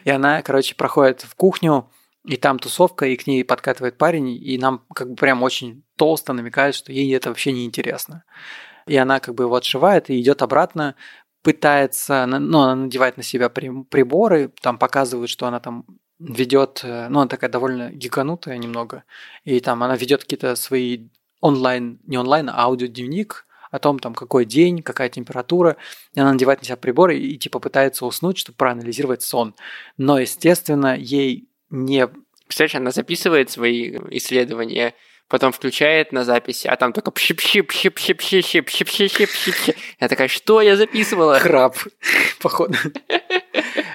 [0.04, 1.90] И она, короче, проходит в кухню,
[2.24, 6.32] и там тусовка, и к ней подкатывает парень, и нам как бы прям очень толсто
[6.32, 8.24] намекает, что ей это вообще не интересно.
[8.86, 10.96] И она как бы его отшивает и идет обратно,
[11.46, 15.84] пытается, ну, она надевает на себя приборы, там показывают, что она там
[16.18, 19.04] ведет, э, ну, она такая довольно гиганутая немного,
[19.44, 21.06] и там она ведет какие-то свои
[21.40, 25.76] онлайн, не онлайн, а аудиодневник, о том, там, какой день, какая температура,
[26.14, 29.54] и она надевает на себя приборы и, типа, пытается уснуть, чтобы проанализировать сон.
[29.98, 32.08] Но, естественно, ей не...
[32.48, 34.94] Представляешь, она записывает свои исследования,
[35.28, 39.76] потом включает на записи, а там только пшип пшип пшип пшип пшип пшип пшип пшип
[40.00, 41.38] Я такая, что я записывала?
[41.38, 41.76] Храп,
[42.40, 42.74] походу.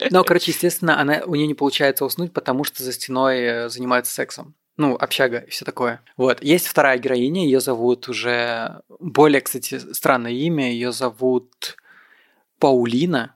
[0.09, 4.55] Но, короче, естественно, она, у нее не получается уснуть, потому что за стеной занимается сексом
[4.77, 6.01] ну, общага и все такое.
[6.17, 6.41] Вот.
[6.43, 11.77] Есть вторая героиня, ее зовут уже более, кстати, странное имя, ее зовут
[12.59, 13.35] Паулина.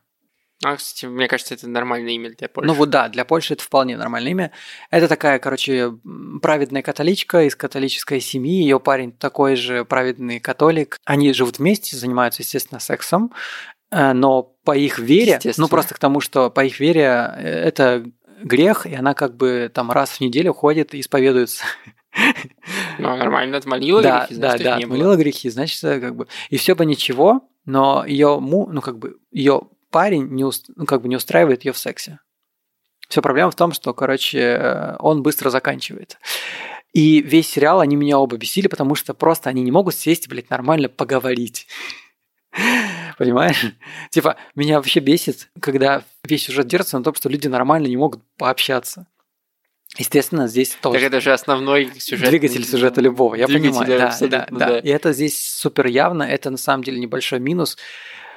[0.66, 2.68] А, кстати, мне кажется, это нормальное имя для Польши.
[2.68, 4.52] Ну вот да, для Польши это вполне нормальное имя.
[4.90, 5.96] Это такая, короче,
[6.42, 8.64] праведная католичка из католической семьи.
[8.64, 10.98] Ее парень такой же праведный католик.
[11.06, 13.32] Они живут вместе, занимаются, естественно, сексом.
[13.92, 18.04] Э, но по их вере, ну просто к тому, что по их вере э, это
[18.42, 21.64] грех, и она как бы там раз в неделю ходит и исповедуется.
[22.98, 26.28] Ну, нормально, отмолила да, грехи, значит, да, да, отмолила грехи, значит, как бы...
[26.50, 29.64] И все бы ничего, но ее, му, ну, как бы, ее
[29.96, 32.20] парень не, уст, ну, как бы не устраивает ее в сексе.
[33.08, 36.18] Все проблема в том, что, короче, он быстро заканчивает.
[36.92, 40.50] И весь сериал они меня оба бесили, потому что просто они не могут сесть, блядь,
[40.50, 41.68] нормально поговорить.
[43.18, 43.68] Понимаешь?
[44.10, 48.22] Типа, меня вообще бесит, когда весь сюжет держится на том, что люди нормально не могут
[48.38, 49.08] пообщаться.
[49.98, 51.00] Естественно, здесь тоже.
[51.00, 52.30] Так это же основной сюжет.
[52.30, 53.88] Двигатель сюжета любого, я понимаю.
[53.88, 54.80] Да, да, да, да.
[54.80, 57.78] И это здесь супер явно, это на самом деле небольшой минус.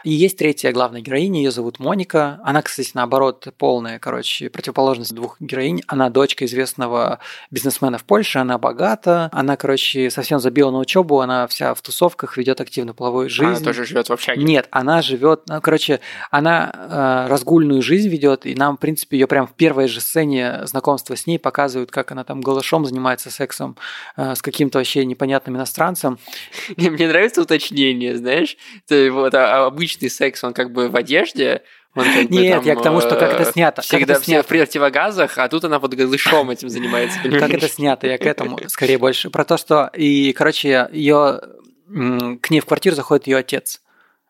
[0.04, 2.40] И есть третья главная героиня, ее зовут Моника.
[2.44, 5.82] Она, кстати, наоборот, полная, короче, противоположность двух героинь.
[5.86, 7.18] Она дочка известного
[7.50, 12.36] бизнесмена в Польше, она богата, она, короче, совсем забила на учебу, она вся в тусовках,
[12.36, 13.50] ведет активную половую жизнь.
[13.50, 14.42] Она тоже живет в общаге?
[14.42, 19.26] Нет, она живет, ну, короче, она э, разгульную жизнь ведет, и нам, в принципе, ее
[19.26, 23.76] прям в первой же сцене знакомства с ней показывают, как она там голышом занимается сексом
[24.16, 26.18] э, с каким-то вообще непонятным иностранцем.
[26.76, 28.56] Мне нравится уточнение, знаешь,
[28.86, 31.62] это вот а, обычно обычный секс, он как бы в одежде,
[31.94, 33.82] он как Нет, бы, там, я к тому, что как это э, снято.
[33.82, 34.42] Всегда как это снято.
[34.42, 37.18] в противогазах, а тут она под голышом этим занимается.
[37.22, 39.30] Как это снято, я к этому скорее больше.
[39.30, 41.40] Про то, что, и, короче, ее
[41.88, 43.80] к ней в квартиру заходит ее отец.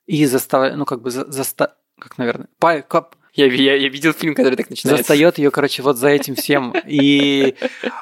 [0.07, 1.75] И заставляет, ну, как бы, заста...
[1.99, 2.81] как, наверное, па...
[3.39, 5.05] Я, я, я видел фильм, который так начинается.
[5.05, 6.75] Застает ее, короче, вот за этим всем.
[6.87, 7.55] И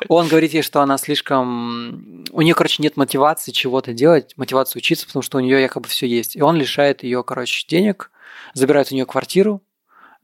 [0.09, 2.25] он говорит ей, что она слишком...
[2.33, 6.07] У нее, короче, нет мотивации чего-то делать, мотивации учиться, потому что у нее якобы все
[6.07, 6.37] есть.
[6.37, 8.11] И он лишает ее, короче, денег,
[8.55, 9.63] забирает у нее квартиру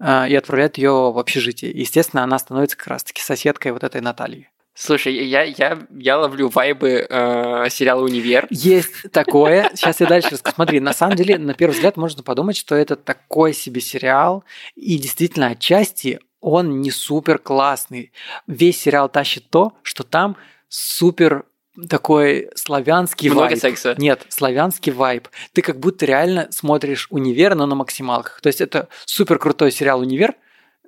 [0.01, 1.73] э, и отправляет ее в общежитие.
[1.73, 4.49] Естественно, она становится как раз-таки соседкой вот этой Натальи.
[4.75, 8.47] Слушай, я, я, я ловлю вайбы э, сериала «Универ».
[8.51, 9.71] Есть такое.
[9.75, 10.55] Сейчас я дальше расскажу.
[10.55, 14.45] Смотри, на самом деле, на первый взгляд можно подумать, что это такой себе сериал.
[14.75, 18.13] И действительно, отчасти он не супер классный.
[18.47, 20.37] Весь сериал тащит то, что там
[20.69, 21.45] супер
[21.89, 23.59] такой славянский Много вайб.
[23.59, 23.95] секса?
[23.99, 25.29] Нет, славянский вайб.
[25.53, 28.41] Ты как будто реально смотришь «Универ», но на максималках.
[28.41, 30.35] То есть это супер крутой сериал «Универ»,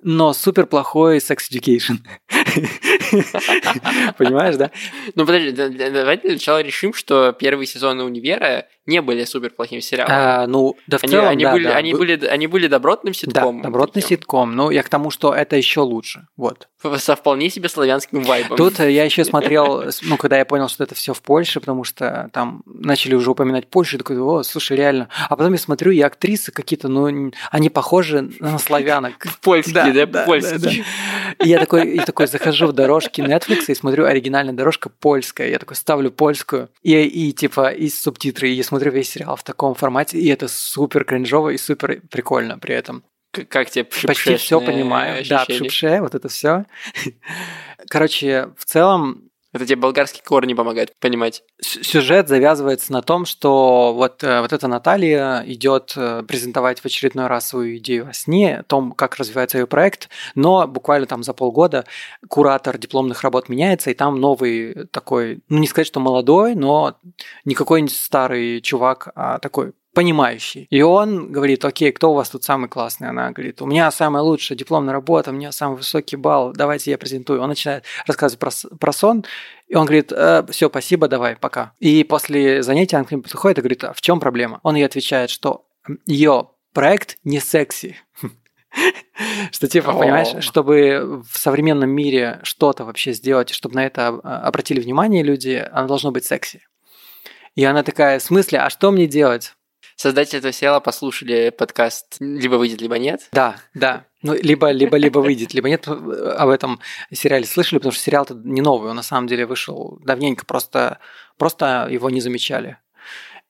[0.01, 1.97] но супер плохой секс education.
[4.17, 4.71] Понимаешь, да?
[5.15, 10.13] Ну, подожди, давайте сначала решим, что первый сезон универа не были супер плохим сериалом.
[10.15, 11.75] А, ну, да в они, целом, они да, были, да.
[11.75, 13.61] они, были, они были добротным ситкомом.
[13.61, 14.55] Да, добротный таким, ситком.
[14.55, 16.27] Ну, я к тому, что это еще лучше.
[16.37, 16.67] Вот.
[16.97, 18.57] Со вполне себе славянским вайбом.
[18.57, 21.83] Тут э, я еще смотрел, ну, когда я понял, что это все в Польше, потому
[21.83, 25.09] что там начали уже упоминать Польшу, и такой, о, слушай, реально.
[25.29, 29.13] А потом я смотрю, и актрисы какие-то, ну, они похожи на славянок.
[29.41, 30.85] Польские, да, польские.
[31.43, 35.49] И я такой, и такой захожу в дорожки Netflix и смотрю, оригинальная дорожка польская.
[35.49, 39.43] Я такой ставлю польскую, и, и типа, и субтитры, и я смотрю весь сериал в
[39.43, 43.03] таком формате, и это супер кринжово и супер прикольно при этом.
[43.31, 45.23] Как тебе Почти все понимаю.
[45.27, 45.69] Да, ощущение?
[45.69, 46.65] пшипше, вот это все.
[47.89, 51.41] Короче, в целом Это тебе болгарские корни помогают понимать.
[51.61, 57.27] Сюжет завязывается на том, что вот, э, вот эта Наталья идет э, презентовать в очередной
[57.27, 61.31] раз свою идею о сне, о том, как развивается ее проект, но буквально там за
[61.31, 61.85] полгода
[62.27, 66.97] куратор дипломных работ меняется, и там новый такой, ну не сказать, что молодой, но
[67.45, 70.67] не какой-нибудь старый чувак, а такой понимающий.
[70.69, 73.09] И он говорит, окей, кто у вас тут самый классный?
[73.09, 76.97] Она говорит, у меня самая лучшая дипломная работа, у меня самый высокий балл, давайте я
[76.97, 77.41] презентую.
[77.41, 79.25] Он начинает рассказывать про, про сон,
[79.67, 80.11] и он говорит,
[80.51, 81.73] все, спасибо, давай, пока.
[81.79, 84.59] И после занятия он к ним подходит и говорит, а в чем проблема?
[84.61, 85.65] Он ей отвечает, что
[86.05, 87.95] ее проект не секси.
[89.51, 94.81] Что типа, понимаешь, чтобы в современном мире что-то вообще сделать, чтобы на это а, обратили
[94.81, 96.61] внимание люди, оно должно быть секси.
[97.55, 99.55] И она такая, в смысле, а что мне делать?
[99.95, 103.29] Создатели этого сериала послушали подкаст «Либо выйдет, либо нет».
[103.31, 104.05] Да, да.
[104.21, 105.87] Ну, либо, либо, либо выйдет, либо нет.
[105.87, 106.81] Об этом
[107.13, 110.99] сериале слышали, потому что сериал-то не новый, он на самом деле вышел давненько, просто,
[111.37, 112.77] просто его не замечали.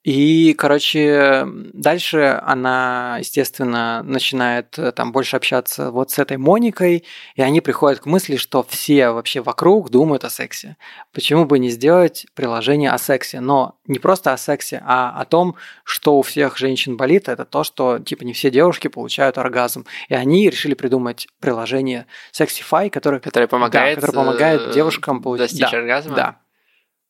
[0.06, 7.41] И, короче, дальше она, естественно, начинает э, там больше общаться вот с этой Моникой, и
[7.41, 10.78] они приходят к мысли, что все вообще вокруг думают о сексе.
[11.12, 13.39] Почему бы не сделать приложение о сексе?
[13.39, 17.64] Но не просто о сексе, а о том, что у всех женщин болит, это то,
[17.64, 19.88] что типа не все девушки получают оргазм.
[20.10, 25.47] И они решили придумать приложение Sexify, которое, Которое помогает, да, которое помогает э, девушкам получить...
[25.47, 26.16] достичь да, оргазма?
[26.16, 26.45] Да.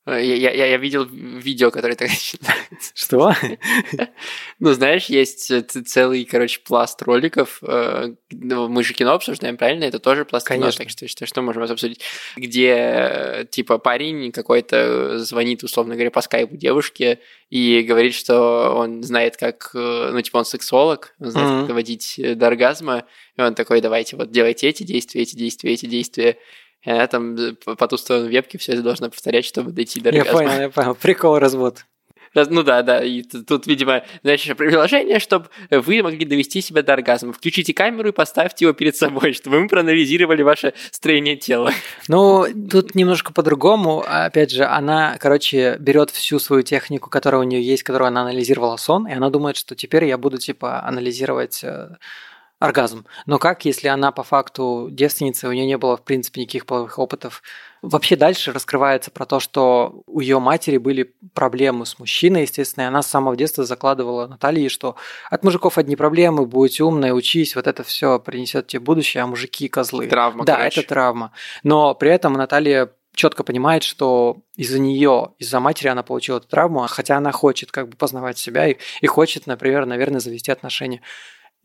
[0.05, 2.91] Э, Я, я, я видел видео, которое так начинается.
[2.93, 3.35] Что?
[4.59, 7.59] Ну, знаешь, есть э, целый, короче, пласт роликов.
[7.61, 9.83] э, ну, Мы же кино обсуждаем, правильно?
[9.83, 12.01] Это тоже пласт кино, так что, что, что можем обсудить?
[12.37, 19.37] Где, типа, парень какой-то звонит, условно говоря, по скайпу девушке и говорит, что он знает,
[19.37, 19.71] как...
[19.73, 23.05] Ну, типа, он сексолог, он знает, как доводить до оргазма.
[23.37, 26.37] И он такой, давайте, вот, делайте эти действия, эти действия, эти действия.
[26.85, 30.21] Она там э, по ту сторону вебки все это должна повторять, чтобы дойти до Я
[30.21, 30.39] оргазма.
[30.41, 30.95] понял, я понял.
[30.95, 31.85] Прикол развод.
[32.33, 36.91] Раз- Ну да, да, и тут, видимо, знаешь, приложение, чтобы вы могли довести себя до
[36.93, 37.31] оргазма.
[37.31, 41.71] Включите камеру и поставьте его перед собой, чтобы мы проанализировали ваше строение тела.
[42.09, 44.03] Ну, тут немножко по-другому.
[44.05, 48.75] Опять же, она, короче, берет всю свою технику, которая у нее есть, которую она анализировала
[48.75, 51.87] сон, и она думает, что теперь я буду, типа, анализировать э,
[52.59, 53.05] оргазм.
[53.25, 56.97] Но как, если она по факту девственница, у нее не было, в принципе, никаких половых
[56.99, 57.43] опытов?
[57.81, 62.87] Вообще дальше раскрывается про то, что у ее матери были проблемы с мужчиной, естественно, и
[62.87, 64.95] она с самого детства закладывала Наталье, что
[65.29, 69.67] от мужиков одни проблемы, будь умной, учись, вот это все принесет тебе будущее, а мужики
[69.67, 70.07] козлы.
[70.07, 70.79] Травма, Да, короче.
[70.79, 71.31] это травма.
[71.63, 76.85] Но при этом Наталья четко понимает, что из-за нее, из-за матери она получила эту травму,
[76.87, 81.01] хотя она хочет как бы познавать себя и, и хочет, например, наверное, завести отношения.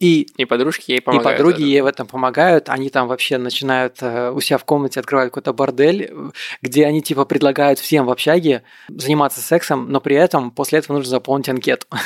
[0.01, 1.37] И И подружки ей и помогают.
[1.39, 1.69] подруги в этом.
[1.69, 2.69] ей в этом помогают.
[2.71, 6.31] Они там вообще начинают э, у себя в комнате открывать какой-то бордель, э,
[6.63, 11.11] где они типа предлагают всем в общаге заниматься сексом, но при этом после этого нужно
[11.11, 11.87] заполнить анкету.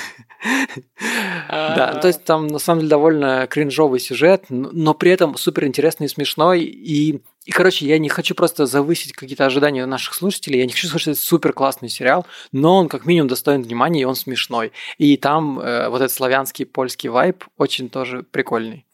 [1.48, 6.06] Да, то есть там на самом деле довольно кринжовый сюжет, но при этом супер интересный
[6.06, 6.62] и смешной.
[6.62, 10.88] И, и, короче, я не хочу просто завысить какие-то ожидания наших слушателей, я не хочу
[10.88, 14.72] это супер классный сериал, но он как минимум достоин внимания, и он смешной.
[14.96, 18.86] И там э, вот этот славянский польский вайб очень тоже прикольный.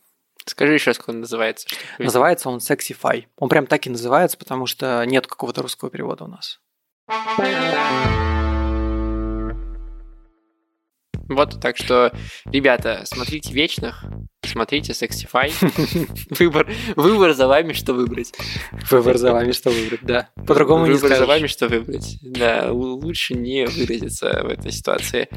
[0.46, 1.68] Скажи еще, как он называется.
[1.98, 3.24] Называется он Sexify.
[3.36, 6.58] Он прям так и называется, потому что нет какого-то русского перевода у нас.
[11.30, 12.12] Вот, так что,
[12.46, 14.04] ребята, смотрите «Вечных»,
[14.44, 15.52] смотрите «Sexify».
[16.38, 18.32] Выбор, выбор за вами, что выбрать.
[18.90, 20.28] Выбор за вами, что выбрать, да.
[20.44, 21.28] По-другому не Выбор за скажешь.
[21.28, 22.18] вами, что выбрать.
[22.22, 25.28] Да, лучше не выразиться в этой ситуации.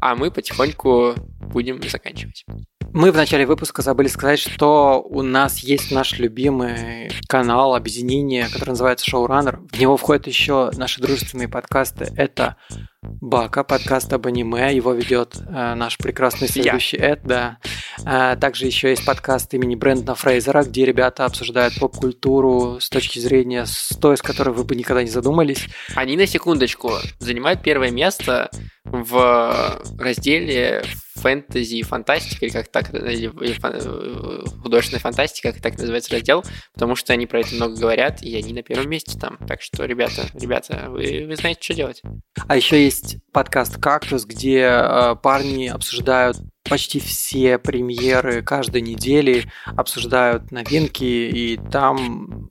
[0.00, 2.44] А мы потихоньку будем заканчивать.
[2.92, 8.70] Мы в начале выпуска забыли сказать, что у нас есть наш любимый канал объединения, который
[8.70, 9.68] называется Showrunner.
[9.72, 12.12] В него входят еще наши дружественные подкасты.
[12.16, 12.56] Это
[13.02, 14.74] Бака, подкаст об аниме.
[14.74, 17.58] Его ведет э, наш прекрасный следующий Эд, да.
[18.04, 23.64] Э, также еще есть подкаст имени Брэндона Фрейзера, где ребята обсуждают поп-культуру с точки зрения
[23.64, 25.66] с той, с которой вы бы никогда не задумались.
[25.94, 28.50] Они на секундочку занимают первое место
[28.84, 30.82] в разделе
[31.20, 36.96] фэнтези и фантастика, или как так, или э, художественная фантастика, как так называется раздел, потому
[36.96, 39.38] что они про это много говорят, и они на первом месте там.
[39.46, 42.02] Так что, ребята, ребята, вы, вы знаете, что делать.
[42.48, 42.89] А еще есть
[43.32, 46.36] подкаст «Кактус», где э, парни обсуждают
[46.68, 49.44] почти все премьеры каждой недели,
[49.76, 52.50] обсуждают новинки, и там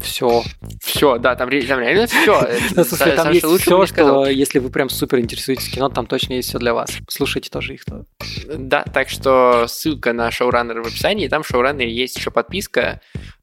[0.00, 0.42] все.
[0.82, 2.48] Все, да, там, там реально все.
[2.84, 6.58] Слушай, там есть все, что если вы прям супер интересуетесь кино, там точно есть все
[6.58, 6.90] для вас.
[7.08, 7.82] Слушайте тоже их.
[8.56, 13.00] Да, так что ссылка на шоураннер в описании, там в шоураннере есть еще подписка,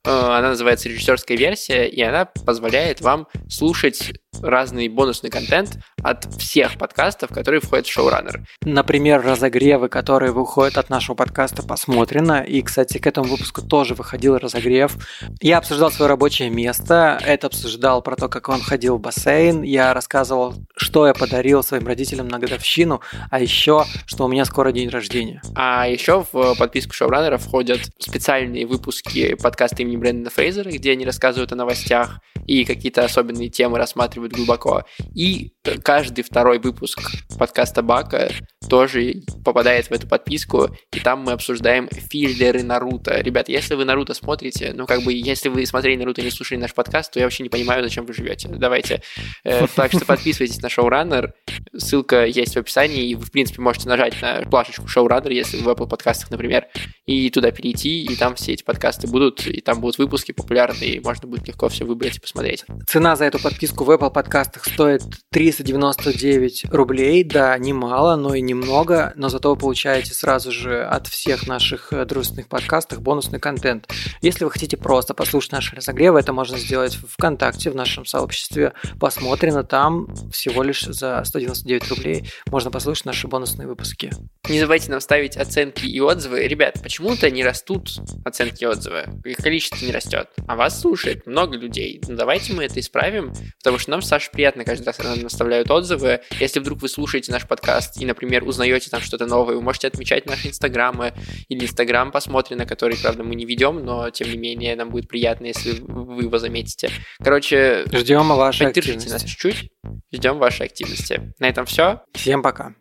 [0.07, 7.31] она называется режиссерская версия, и она позволяет вам слушать разный бонусный контент от всех подкастов,
[7.31, 8.45] которые входят в шоураннер.
[8.63, 12.41] Например, разогревы, которые выходят от нашего подкаста «Посмотрено».
[12.41, 14.95] И, кстати, к этому выпуску тоже выходил разогрев.
[15.41, 19.63] Я обсуждал свое рабочее место, это обсуждал про то, как он ходил в бассейн.
[19.63, 23.01] Я рассказывал, что я подарил своим родителям на годовщину,
[23.31, 25.41] а еще, что у меня скоро день рождения.
[25.55, 31.51] А еще в подписку шоураннера входят специальные выпуски подкаста имени Брэндона Фрейзера, где они рассказывают
[31.51, 34.83] о новостях и какие-то особенные темы рассматривают глубоко.
[35.13, 36.99] И каждый второй выпуск
[37.37, 38.29] подкаста Бака
[38.67, 43.19] тоже попадает в эту подписку, и там мы обсуждаем филлеры Наруто.
[43.21, 46.59] Ребят, если вы Наруто смотрите, ну как бы, если вы смотрели Наруто и не слушали
[46.59, 48.47] наш подкаст, то я вообще не понимаю, зачем вы живете.
[48.49, 49.01] Давайте.
[49.43, 51.33] Э, так что подписывайтесь на шоураннер,
[51.75, 55.63] ссылка есть в описании, и вы, в принципе, можете нажать на плашечку шоураннер, если вы
[55.63, 56.67] в Apple подкастах, например,
[57.05, 60.99] и туда перейти, и там все эти подкасты будут, и там будут выпуски популярные, и
[60.99, 62.65] можно будет легко все выбрать и посмотреть.
[62.87, 69.13] Цена за эту подписку в Apple подкастах стоит 399 рублей, да, немало, но и немного,
[69.15, 73.87] но зато вы получаете сразу же от всех наших э, дружественных подкастов бонусный контент.
[74.21, 78.73] Если вы хотите просто послушать наши разогревы, это можно сделать в ВКонтакте, в нашем сообществе
[78.99, 84.11] Посмотрено, там всего лишь за 199 рублей можно послушать наши бонусные выпуски.
[84.49, 86.47] Не забывайте нам ставить оценки и отзывы.
[86.47, 87.89] Ребят, почему-то не растут
[88.25, 92.01] оценки и отзывы, их количество не растет, а вас слушает много людей.
[92.07, 95.69] Ну, давайте мы это исправим, потому что нам, Саша, приятно каждый раз, когда нам оставляют
[95.69, 96.21] отзывы.
[96.39, 100.25] Если вдруг вы слушаете наш подкаст и, например, узнаете там что-то новое, вы можете отмечать
[100.25, 101.13] наши инстаграмы
[101.49, 105.07] или инстаграм посмотрим, на который, правда, мы не ведем, но тем не менее нам будет
[105.07, 106.89] приятно, если вы его заметите.
[107.23, 109.13] Короче, ждем вашей поддержите активности.
[109.13, 109.71] нас чуть-чуть,
[110.11, 111.33] ждем вашей активности.
[111.39, 112.01] На этом все.
[112.13, 112.73] Всем пока.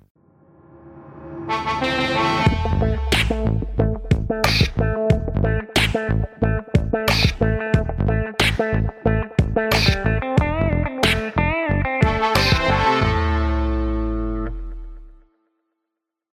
[8.58, 9.06] Thank.